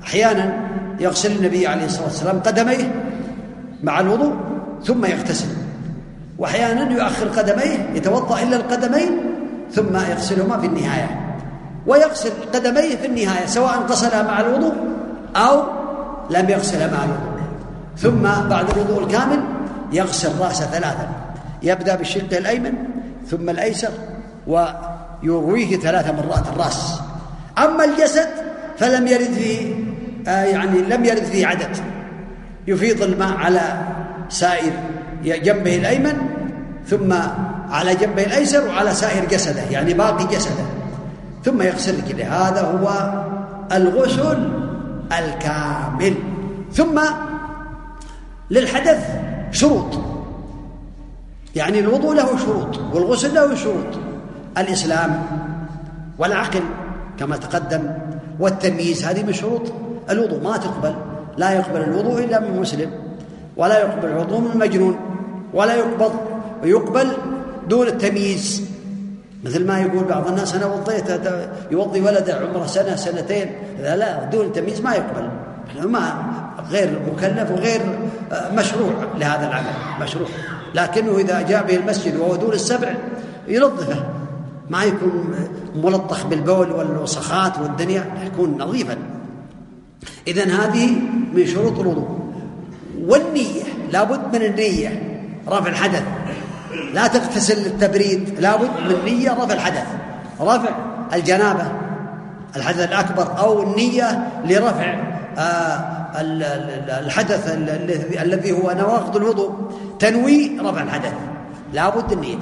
[0.03, 0.69] أحيانا
[0.99, 2.91] يغسل النبي عليه الصلاة والسلام قدميه
[3.83, 4.33] مع الوضوء
[4.83, 5.47] ثم يغتسل.
[6.37, 9.11] وأحيانا يؤخر قدميه يتوضأ إلا القدمين
[9.77, 11.37] م يغسلهما في النهاية.
[11.87, 14.73] ويغسل قدميه في النهاية سواء غسلها مع الوضوء
[15.35, 15.63] أو
[16.29, 17.41] لم يغسلها مع الوضوء.
[17.97, 19.43] ثم بعد الوضوء الكامل
[19.91, 21.09] يغسل رأسه ثلاثا
[21.63, 22.73] يبدأ بالشق الأيمن
[23.27, 23.89] ثم الأيسر
[24.47, 27.01] ويرويه ثلاث مرات الرأس.
[27.57, 28.27] أما الجسد
[28.77, 29.75] فلم يرد فيه
[30.27, 31.77] آه يعني لم يرد فيه عدد.
[32.67, 33.61] يفيض الماء على
[34.29, 34.71] سائر
[35.23, 36.17] جنبه الأيمن
[36.87, 37.13] ثم
[37.69, 40.65] على جنبه الأيسر وعلى سائر جسده يعني باقي جسده.
[41.45, 43.13] ثم يغسل رجله هذا هو
[43.71, 44.60] الغسل
[45.19, 46.15] الكامل.
[46.73, 47.01] ثم
[48.51, 49.07] للحدث
[49.51, 49.99] شروط.
[51.55, 53.99] يعني الوضوء له شروط والغسل له شروط.
[54.57, 55.23] الإسلام
[56.19, 56.63] والعقل
[57.19, 57.93] كما تقدم
[58.39, 59.61] والتمييز هذه من شروط
[60.09, 60.43] الوضوء.
[60.43, 60.95] ما تقبل
[61.37, 62.91] لا يقبل الوضوء إلا من مسلم
[63.57, 64.95] ولا يقبل الوضوء من مجنون
[65.53, 66.11] ولا يقبض
[66.63, 67.07] ويقبل
[67.69, 68.71] دون التمييز.
[69.43, 71.21] مثل ما يقول بعض الناس أنا وضيت
[71.71, 73.51] يوضي ولده عمره سنة سنتين.
[73.79, 75.29] لا لا دون التمييز ما يقبل.
[75.89, 76.13] ما
[76.69, 77.81] غير مكلف وغير
[78.31, 80.27] آه، مشروع لهذا العمل مشروع.
[80.75, 82.93] لكنه إذا جاء به المسجد وهو دون السبع
[83.47, 84.03] ينظفه
[84.69, 85.35] ما يكون
[85.75, 88.97] ملطخ بالبول والوسخات والدنيا يكون نظيفا.
[90.27, 90.91] اذا هذه
[91.33, 92.19] من شروط الوضوء.
[93.01, 95.03] والنية لابد من النية.
[95.47, 96.03] رفع الحدث.
[96.93, 99.87] لا تغتسل للتبريد لابد من نية رفع الحدث.
[100.41, 100.69] رفع
[101.13, 101.71] الجنابة
[102.55, 104.95] الحدث الأكبر أو النية لرفع
[105.37, 106.01] آه،
[106.99, 107.53] الحدث
[108.21, 109.51] الذي هو نواقض الوضوء.
[109.99, 111.13] تنوي رفع الحدث.
[111.73, 112.37] لابد النية.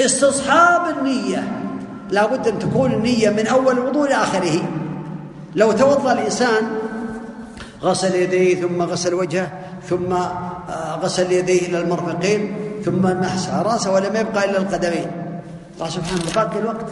[0.00, 1.48] استصحاب النية.
[2.10, 4.62] لابد أن تكون النية من أول الوضوء إلى آخره.
[5.54, 6.64] لو توضأ الإنسان
[7.82, 9.48] غسل يديه ثم غسل وجهه
[9.88, 15.10] ثم آه، غسل يديه إلى المرفقين ثم مسح راسه ولم يبقى إلا القدمين.
[15.80, 16.86] قال سبحانه باقي الوقت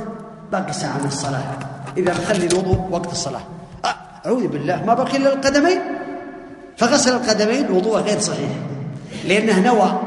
[0.53, 1.43] باقي ساعة من الصلاة.
[1.97, 3.41] إذا خلي الوضوء وقت الصلاة.
[4.27, 5.81] أعوذ بالله ما بقي إلا القدمين.
[6.77, 8.51] فغسل القدمين وضوء غير صحيح.
[9.25, 10.01] لأنه نوى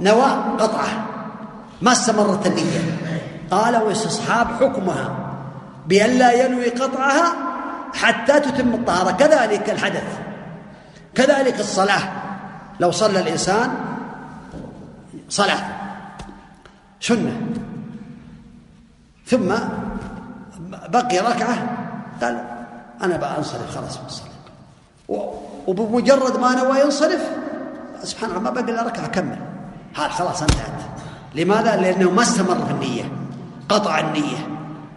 [0.00, 0.28] نوى
[0.58, 0.88] قطعة.
[1.82, 2.80] ما استمرت النية.
[3.50, 5.16] قال واستصحاب حكمها
[5.86, 7.32] بأن لا ينوي قطعها
[7.94, 9.10] حتى تتم الطهارة.
[9.10, 10.08] كذلك الحدث.
[11.14, 12.02] كذلك الصلاة.
[12.80, 13.87] لو صلى الإنسان
[15.28, 15.64] صلاة.
[17.00, 17.40] سنة.
[19.26, 19.54] ثم
[20.88, 21.56] بقي ركعة.
[22.22, 22.44] قال
[23.02, 24.28] أنا بقى أنصرف خلاص الصلاة.
[25.66, 27.22] وبمجرد ما نوى ينصرف
[28.02, 29.38] سبحان الله ما بقي إلا ركعة كمل.
[29.96, 30.80] هذا خلاص انتهت.
[31.34, 33.12] لماذا؟ لأنه ما استمر في النية.
[33.68, 34.48] قطع النية.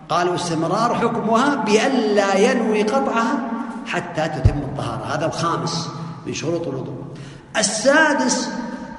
[0.09, 3.49] قالوا استمرار حكمها بألا ينوي قطعها
[3.87, 5.15] حتى تتم الطهارة.
[5.15, 5.89] هذا الخامس
[6.25, 7.03] من شروط الوضوء.
[7.57, 8.49] السادس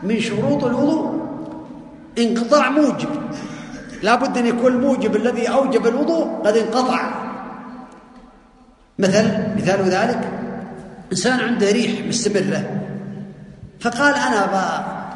[0.03, 1.23] من شروط الوضوء.
[2.19, 3.09] انقطاع موجب.
[4.03, 7.15] لا بد أن يكون الموجب الذي أوجب الوضوء قد انقطع.
[8.99, 9.25] مثل
[9.57, 10.31] مثال ذلك
[11.13, 12.65] إنسان عنده ريح مستمرة.
[13.81, 14.47] فقال أنا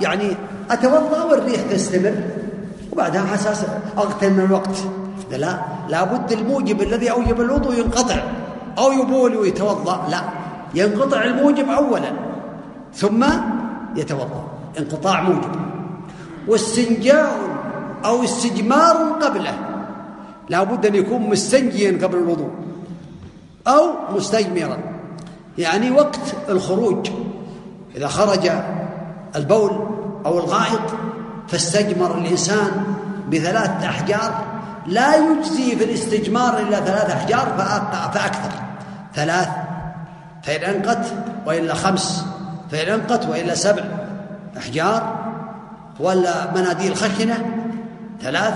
[0.01, 0.37] يعني
[0.71, 2.15] أتوضأ والريح تستمر
[2.93, 3.67] وبعدها حساس
[3.99, 4.77] أغتنم الوقت.
[5.31, 5.59] لا
[5.89, 8.23] لابد الموجب الذي أوجب الوضوء ينقطع.
[8.79, 10.09] أو يبول ويتوضأ.
[10.11, 10.21] لا
[10.75, 12.13] ينقطع الموجب أولا
[12.95, 13.25] ثم
[13.97, 14.56] يتوضأ.
[14.79, 15.57] انقطاع موجب.
[16.49, 17.39] واستنجاء
[18.05, 19.59] أو استجمار قبله.
[20.49, 22.51] لا بد أن يكون مستنجيا قبل الوضوء.
[23.67, 24.79] أو مستجمرا.
[25.59, 27.11] يعني وقت الخروج.
[27.97, 28.51] إذا خرج
[29.37, 29.71] البول
[30.27, 30.81] أو الغائط
[31.49, 32.85] فاستجمر الإنسان
[33.31, 34.45] بثلاث أحجار.
[34.87, 37.47] لا يجزي في الاستجمار إلا ثلاث أحجار
[38.15, 38.51] فأكثر.
[39.15, 39.49] ثلاث.
[40.43, 41.07] فإن أنقت
[41.47, 42.25] وإلا خمس.
[42.71, 43.85] فإن أنقت وإلا سبع.
[44.57, 45.27] أحجار
[46.01, 47.67] ولا مناديل خشنة؟
[48.21, 48.55] ثلاث.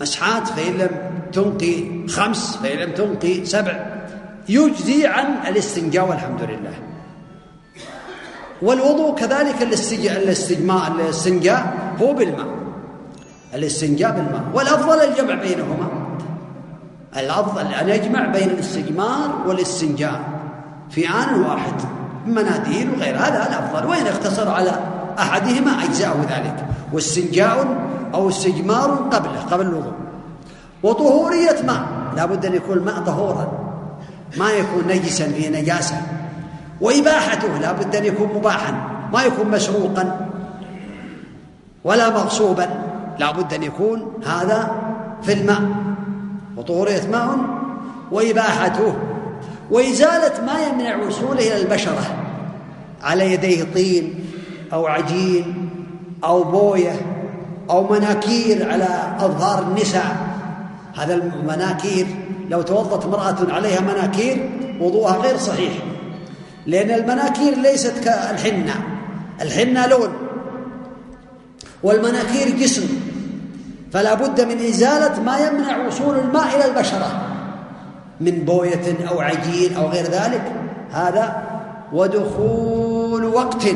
[0.00, 0.90] مسحات فإن لم
[1.32, 3.86] تنقي خمس فإن لم تنقي سبع.
[4.48, 6.74] يجزي عن الاستنجاء والحمد لله.
[8.62, 12.46] والوضوء كذلك الاستجماء الاستنجاء هو بالماء.
[13.54, 14.42] الاستنجاء بالماء.
[14.54, 15.88] والأفضل الجمع بينهما.
[17.16, 20.20] الأفضل أن يجمع بين الاستجمار والاستنجاء
[20.90, 22.01] في آن واحد.
[22.26, 24.72] مناديل وغير هذا الأفضل وإن اقتصر على
[25.18, 26.66] أحدهما أجزاءه ذلك.
[26.92, 27.66] واستنجاء
[28.14, 29.92] أو استجمار قبله قبل الوضوء.
[30.82, 31.82] وطهورية ماء
[32.16, 33.48] لا بد أن يكون الماء طهورا
[34.36, 35.96] ما يكون نجسا فيه نجاسة.
[36.80, 38.74] وإباحته لا بد أن يكون مباحا
[39.12, 40.30] ما يكون مسروقا
[41.84, 42.68] ولا مغصوبا.
[43.18, 44.70] لا بد أن يكون هذا
[45.22, 45.62] في الماء.
[46.56, 47.38] وطهورية ماء
[48.12, 48.94] وإباحته.
[49.72, 52.16] وإزالة ما يمنع وصوله إلى البشرة
[53.02, 54.24] على يديه طين
[54.72, 55.70] أو عجين
[56.24, 56.92] أو بوية
[57.70, 60.16] أو مناكير على أظهار النساء.
[60.96, 62.06] هذا المناكير
[62.50, 64.50] لو توضت امرأة عليها مناكير
[64.80, 65.72] وضوءها غير صحيح.
[66.66, 68.74] لأن المناكير ليست كالحنة.
[69.40, 70.12] الحنة لون.
[71.82, 72.88] والمناكير جسم.
[73.92, 77.31] فلا بد من إزالة ما يمنع وصول الماء إلى البشرة.
[78.20, 80.52] من بوية أو عجين أو غير ذلك
[80.92, 81.42] هذا
[81.92, 83.66] ودخول وقت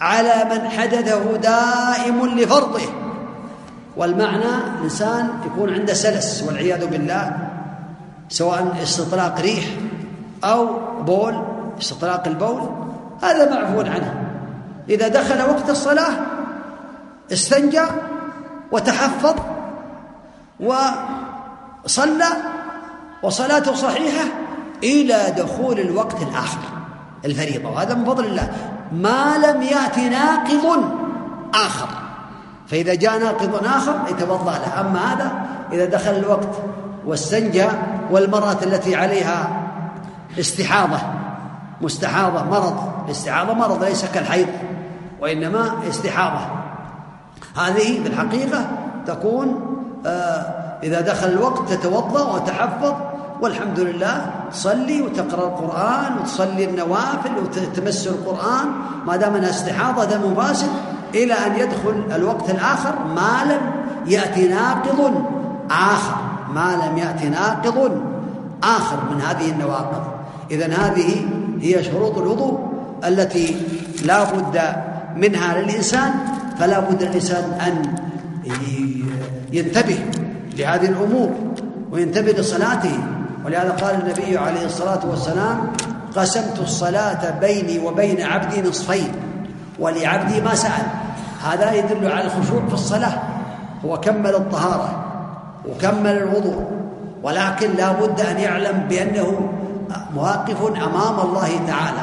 [0.00, 2.80] على من حدثه دائم لفرضه.
[3.96, 7.36] والمعنى الإنسان يكون عنده سلس والعياذ بالله
[8.28, 9.64] سواء استطلاق ريح
[10.44, 10.66] أو
[11.02, 11.42] بول
[11.78, 12.70] استطلاق البول
[13.22, 14.14] هذا معفو عنه.
[14.88, 16.12] إذا دخل وقت الصلاة
[17.32, 17.84] استنجى
[18.72, 19.34] وتحفظ
[20.60, 22.26] وصلى
[23.22, 24.24] وصلاته صحيحة
[24.82, 26.58] إلى دخول الوقت الآخر
[27.24, 27.70] الفريضة.
[27.70, 28.50] وهذا من فضل الله.
[28.92, 30.84] ما لم يأتي ناقض
[31.54, 31.88] آخر.
[32.66, 34.80] فإذا جاء ناقض آخر يتوضأ له.
[34.80, 35.32] أما هذا
[35.72, 36.48] إذا دخل الوقت
[37.06, 37.66] واستنجى
[38.10, 39.62] والمرأة التي عليها
[40.40, 40.98] استحاضة
[41.80, 42.92] مستحاضة مرض.
[43.04, 44.48] الاستحاضة مرض ليس كالحيض
[45.20, 46.46] وإنما استحاضة.
[47.56, 48.66] هذه في الحقيقة
[49.06, 52.94] تكون آه إذا دخل الوقت تتوضأ وتحفظ
[53.40, 58.66] والحمد لله تصلي وتقرأ القرآن وتصلي النوافل وتمس القرآن
[59.06, 60.68] ما دام أنها استحاضة دم فاسد
[61.14, 63.60] إلى أن يدخل الوقت الآخر ما لم
[64.06, 65.24] يأتي ناقض
[65.70, 66.16] آخر
[66.54, 68.00] ما لم يأتي ناقض
[68.62, 70.02] آخر من هذه النواقض.
[70.50, 71.26] إذا هذه
[71.60, 72.58] هي شروط الوضوء
[73.04, 73.56] التي
[74.04, 74.60] لا بد
[75.16, 76.14] منها للإنسان
[76.58, 77.96] فلا بد للإنسان أن
[79.52, 79.98] ينتبه
[80.56, 81.30] لهذه الأمور
[81.92, 82.98] وينتبه لصلاته
[83.44, 85.72] ولهذا قال النبي عليه الصلاة والسلام
[86.16, 89.12] قسمت الصلاة بيني وبين عبدي نصفين
[89.78, 90.86] ولعبدي ما سأل.
[91.42, 93.22] هذا يدل على الخشوع في الصلاة.
[93.84, 95.04] هو كمل الطهارة
[95.68, 96.64] وكمل الوضوء
[97.22, 99.50] ولكن لا بد أن يعلم بأنه
[100.14, 102.02] مواقف أمام الله تعالى.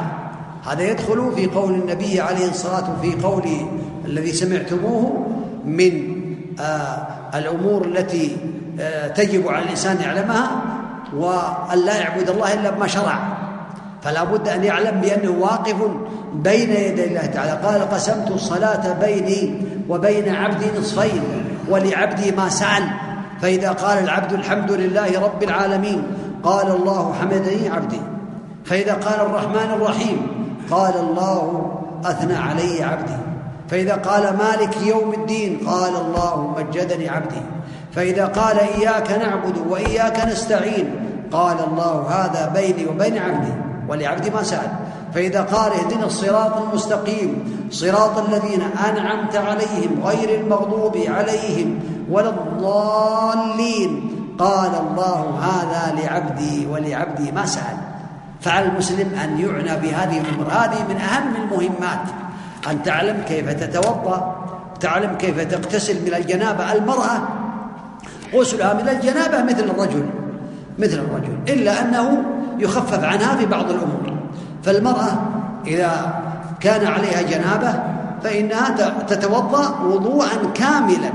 [0.66, 3.44] هذا يدخل في قول النبي عليه الصلاة في قول
[4.04, 5.26] الذي سمعتموه
[5.64, 6.14] من
[6.60, 8.36] آه الأمور التي
[8.80, 10.50] آه تجب على الإنسان يعلمها
[11.16, 13.18] وأن لا يعبد الله إلا بما شرع.
[14.02, 15.76] فلا بد أن يعلم بأنه واقف
[16.34, 17.66] بين يدي الله تعالى.
[17.66, 19.54] قال قسمت الصلاة بيني
[19.88, 21.22] وبين عبدي نصفين
[21.68, 22.82] ولعبدي ما سأل.
[23.40, 26.02] فإذا قال العبد الحمد لله رب العالمين.
[26.42, 28.00] قال الله حمدني عبدي.
[28.64, 30.26] فإذا قال الرحمن الرحيم
[30.70, 31.70] قال الله
[32.04, 33.33] أثنى علي عبدي.
[33.68, 37.42] فإذا قال مالك يوم الدين قال الله مجدني عبدي.
[37.92, 40.90] فإذا قال إياك نعبد وإياك نستعين
[41.32, 43.52] قال الله هذا بيني وبين عبدي
[43.88, 44.70] ولعبدي ما سأل.
[45.14, 54.70] فإذا قال اهدنا الصراط المستقيم صراط الذين أنعمت عليهم غير المغضوب عليهم ولا الضالين قال
[54.74, 57.76] الله هذا لعبدي ولعبدي ما سأل.
[58.40, 62.23] فعلى المسلم أن يعنى بهذه الأمور هذه من أهم المهمات.
[62.70, 64.44] أن تعلم كيف تتوضأ
[64.80, 66.72] تعلم كيف تغتسل من الجنابة.
[66.72, 67.28] المرأة
[68.34, 70.06] غسلها من الجنابة مثل الرجل
[70.78, 72.24] مثل الرجل إلا أنه
[72.58, 74.16] يخفف عنها في بعض الأمور.
[74.62, 75.18] فالمرأة
[75.66, 76.22] إذا
[76.60, 77.82] كان عليها جنابة
[78.22, 78.70] فإنها
[79.08, 81.12] تتوضأ وضوءا كاملا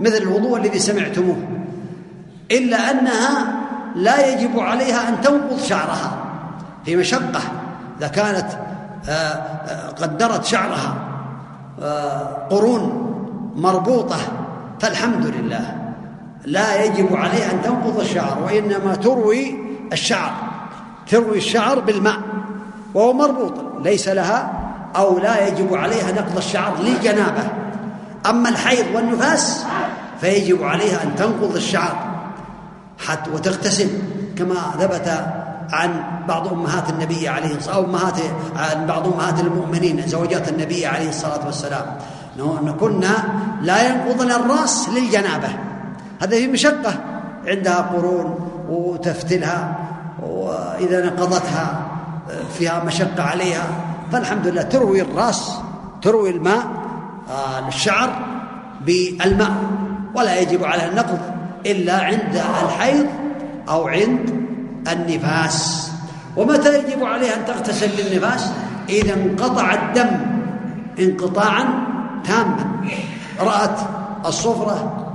[0.00, 1.36] مثل الوضوء الذي سمعتموه.
[2.50, 3.56] إلا أنها
[3.96, 6.16] لا يجب عليها أن تنقض شعرها.
[6.84, 7.40] في مشقة.
[7.98, 8.46] إذا كانت
[10.02, 10.94] قدرت شعرها
[11.82, 13.12] آه، قرون
[13.56, 14.16] مربوطة
[14.80, 15.74] فالحمد لله.
[16.44, 19.54] لا يجب عليها أن تنقض الشعر وإنما تروي
[19.92, 20.30] الشعر
[21.10, 22.18] تروي الشعر بالماء
[22.94, 23.52] وهو مربوط
[23.84, 24.52] ليس لها
[24.96, 27.42] أو لا يجب عليها نقض الشعر للجنابة.
[28.26, 29.64] أما الحيض والنفاس
[30.20, 32.06] فيجب عليها أن تنقض الشعر
[33.06, 33.88] حتى وتغتسل
[34.38, 35.26] كما ثبت
[35.72, 38.20] عن بعض أمهات النبي عليه الصلاة أمهات
[38.56, 41.86] عن بعض أمهات المؤمنين زوجات النبي عليه الصلاة والسلام.
[42.38, 43.14] إن كنا
[43.62, 45.48] لا ينقضن الرأس للجنابة.
[46.30, 46.94] في مشقة
[47.46, 49.76] عندها قرون وتفتلها
[50.22, 51.86] وإذا نقضتها
[52.58, 53.66] فيها مشقة عليها.
[54.12, 55.52] فالحمد لله تروي الرأس
[56.02, 56.66] تروي الماء
[57.30, 58.10] آه، الشعر
[58.80, 59.52] بالماء.
[60.14, 61.18] ولا يجب عليها النقض
[61.66, 63.06] إلا عند الحيض
[63.68, 64.45] أو عند
[64.92, 65.90] النفاس.
[66.36, 68.50] ومتى يجب عليها أن تغتسل للنفاس؟
[68.88, 70.10] إذا انقطع الدم.
[70.98, 71.64] انقطاعا
[72.24, 72.66] تاما.
[73.40, 73.78] رأت
[74.26, 75.06] الصفرة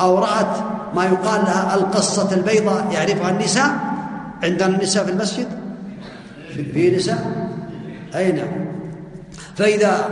[0.00, 0.56] أو رأت
[0.94, 3.70] ما يقال لها القصة البيضاء يعرفها النساء؟
[4.42, 5.48] عندنا النساء في المسجد؟
[6.74, 7.48] في نساء؟
[8.14, 8.48] أي نعم.
[9.56, 10.08] فإذا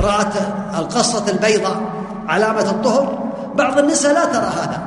[0.00, 0.34] رأت
[0.78, 1.82] القصة البيضاء
[2.28, 4.82] علامة الطهر بعض النساء لا ترى هذا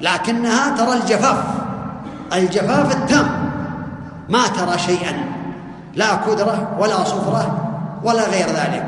[0.00, 1.44] لكنها ترى الجفاف.
[2.32, 3.50] الجفاف التام.
[4.28, 5.12] ما ترى شيئا.
[5.94, 7.70] لا كدرة ولا صفرة
[8.04, 8.86] ولا غير ذلك.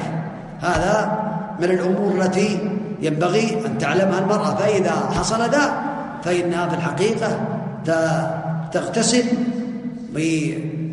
[0.61, 1.23] هذا
[1.61, 2.71] من الأمور التي
[3.01, 4.55] ينبغي أن تعلمها المرأة.
[4.55, 5.85] فإذا حصل ذا
[6.25, 7.41] فإنها في الحقيقة
[8.73, 9.25] تغتسل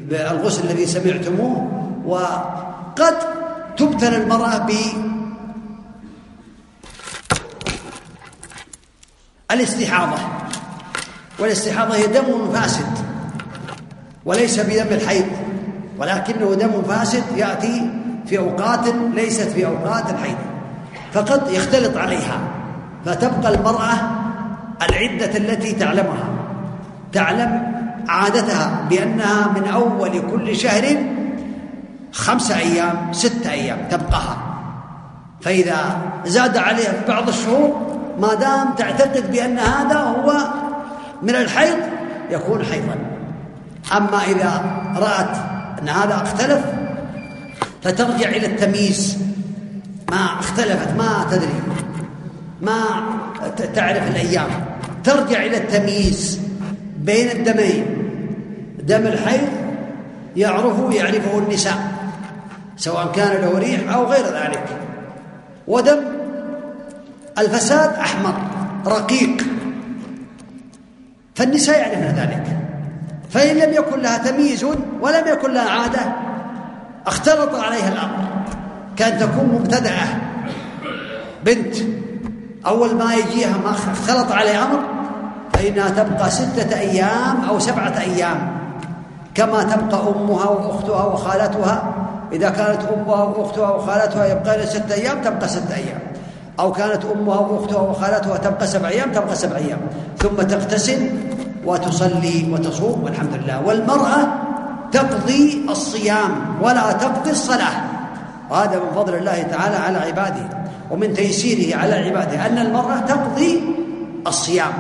[0.10, 1.72] بالغسل الذي سمعتموه.
[2.06, 3.16] وقد
[3.78, 4.72] تبتلى المرأة ب
[9.52, 10.18] الاستحاضة.
[11.40, 12.86] والاستحاضة هي دم فاسد
[14.26, 15.26] وليس بدم الحيض
[16.00, 17.90] ولكنه دم فاسد يأتي
[18.26, 20.38] في أوقات ليست في أوقات الحيض
[21.14, 22.40] فقد يختلط عليها
[23.06, 23.94] فتبقى المرأة
[24.90, 26.30] العدة التي تعلمها
[27.14, 30.84] تعلم عادتها بأنها من أول كل شهر
[32.12, 34.38] خمسة أيام ستة أيام تبقاها
[35.42, 40.34] فإذا زاد عليها في بعض الشهور ما دام تعتقد بأن هذا هو
[41.22, 41.78] من الحيض
[42.32, 42.96] يكون حيضا.
[43.98, 44.64] أما إذا
[44.96, 45.38] رأت
[45.82, 46.62] أن هذا اختلف
[47.84, 49.18] فترجع إلى التمييز.
[50.12, 51.62] ما اختلفت ما تدري
[52.62, 52.84] ما
[53.76, 54.50] تعرف الأيام.
[55.04, 56.40] ترجع إلى التمييز
[56.98, 57.86] بين الدمين.
[58.80, 59.48] دم الحيض
[60.36, 61.78] يعرفه يعرفه النساء
[62.78, 64.66] سواء كان له ريح أو غير ذلك.
[65.68, 66.00] ودم
[67.38, 68.34] الفساد أحمر
[68.86, 69.44] رقيق.
[71.40, 72.44] فالنساء يعرفن ذلك.
[73.30, 74.64] فإن لم يكن لها تمييز
[75.02, 76.00] ولم يكن لها عادة
[77.08, 78.18] اختلط عليها الأمر.
[78.98, 80.08] كان تكون مبتدعة.
[81.46, 81.76] بنت
[82.66, 84.80] أول ما يجيها ما اختلط عليها أمر
[85.54, 88.60] فإنها تبقى ستة أيام أو سبعة أيام.
[89.36, 91.94] كما تبقى أمها وأختها وخالتها.
[92.32, 96.00] إذا كانت أمها وأختها وخالتها يبقين ستة أيام تبقى ستة أيام.
[96.60, 99.80] أو كانت أمها وأختها وخالتها تبقى سبع أيام تبقى سبع أيام.
[100.18, 101.10] ثم تغتسل
[101.66, 103.62] وتصلي وتصوم والحمد لله.
[103.66, 104.28] والمرأة
[104.91, 106.32] تقضي الصيام
[106.62, 107.76] ولا تقضي الصلاة.
[108.49, 110.49] وهذا من فضل الله تعالى على عباده
[110.91, 113.62] ومن تيسيره على عباده أن المرأة تقضي
[114.28, 114.74] الصيام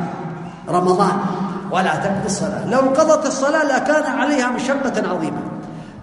[0.69, 1.17] رمضان
[1.71, 2.69] ولا تقضي الصلاة.
[2.69, 5.41] لو قضت الصلاة لكان عليها مشقة عظيمة.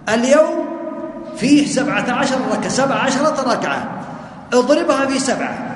[0.09, 0.65] اليوم
[1.37, 3.89] فيه سبعة عشر ركعة سبع عشرة ركعة
[4.53, 5.66] اضربها في سبعة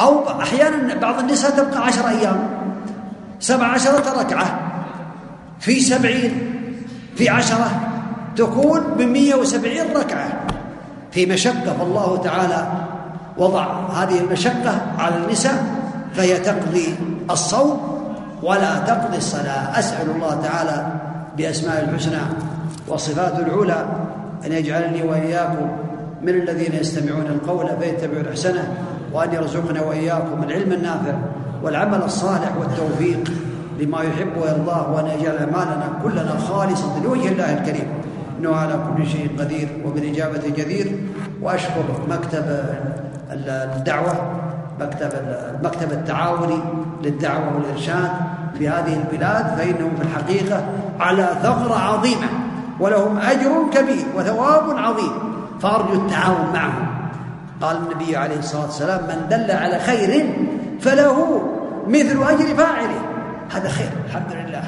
[0.00, 2.48] أو أحيانا بعض النساء تبقى عشر أيام
[3.40, 4.60] سبع عشرة ركعة
[5.60, 6.54] في سبعين
[7.16, 7.70] في عشرة
[8.36, 10.40] تكون بمية وسبعين ركعة.
[11.10, 12.66] في مشقة فالله تعالى
[13.38, 15.64] وضع هذه المشقة على النساء
[16.14, 16.94] فهي تقضي
[17.30, 18.00] الصوم
[18.42, 19.78] ولا تقضي الصلاة.
[19.78, 20.86] أسأل الله تعالى
[21.38, 22.20] بأسماء الحسنى
[22.88, 23.86] وصفاته العلى
[24.46, 25.68] أن يجعلني وإياكم
[26.22, 28.74] من الذين يستمعون القول فيتبعون أحسنه.
[29.12, 31.12] وأن يرزقنا وإياكم العلم النافع
[31.62, 33.32] والعمل الصالح والتوفيق
[33.80, 37.88] لما يحب ويرضاه وأن يجعل أعمالنا كلنا خالصة لوجه الله الكريم.
[38.38, 40.98] إنه على كل شيء قدير وبالإجابة جدير.
[41.42, 42.64] وأشكر مكتب
[43.30, 44.14] الدعوة
[44.80, 45.10] مكتب
[45.58, 46.58] المكتب التعاوني
[47.02, 48.10] للدعوة والإرشاد
[48.58, 49.46] في هذه البلاد.
[49.46, 50.64] فإنهم في الحقيقة
[51.00, 52.28] على ثغرة عظيمة
[52.80, 55.12] ولهم أجر كبير وثواب عظيم.
[55.60, 56.86] فأرجو التعاون معهم.
[57.60, 60.34] قال النبي عليه الصلاة والسلام من دل على خير
[60.80, 61.42] فله
[61.86, 63.00] مثل أجر فاعله.
[63.52, 64.62] هذا خير الحمد لله.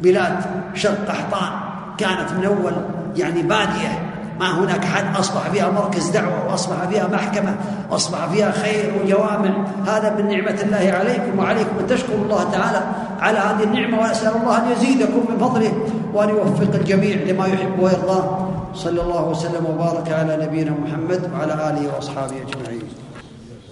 [0.00, 0.36] بلاد
[0.74, 1.50] شرق قحطان
[1.98, 2.72] كانت من أول
[3.16, 4.04] يعني بادية.
[4.40, 7.54] ما هناك حد أصبح فيها مركز دعوة وأصبح فيها محكمة
[7.90, 9.64] وأصبح فيها خير وجوامع.
[9.86, 11.78] هذا من نعمة الله عليكم وعليكم.
[11.80, 12.82] أن تشكروا الله تعالى
[13.20, 15.72] على هذه النعمة وأسأل الله أن يزيدكم من فضله
[16.14, 21.94] وأن يوفق الجميع لما يحب ويرضاه صلى الله وسلم وبارك على نبينا محمد وعلى آله
[21.94, 22.77] وأصحابه أجمعين.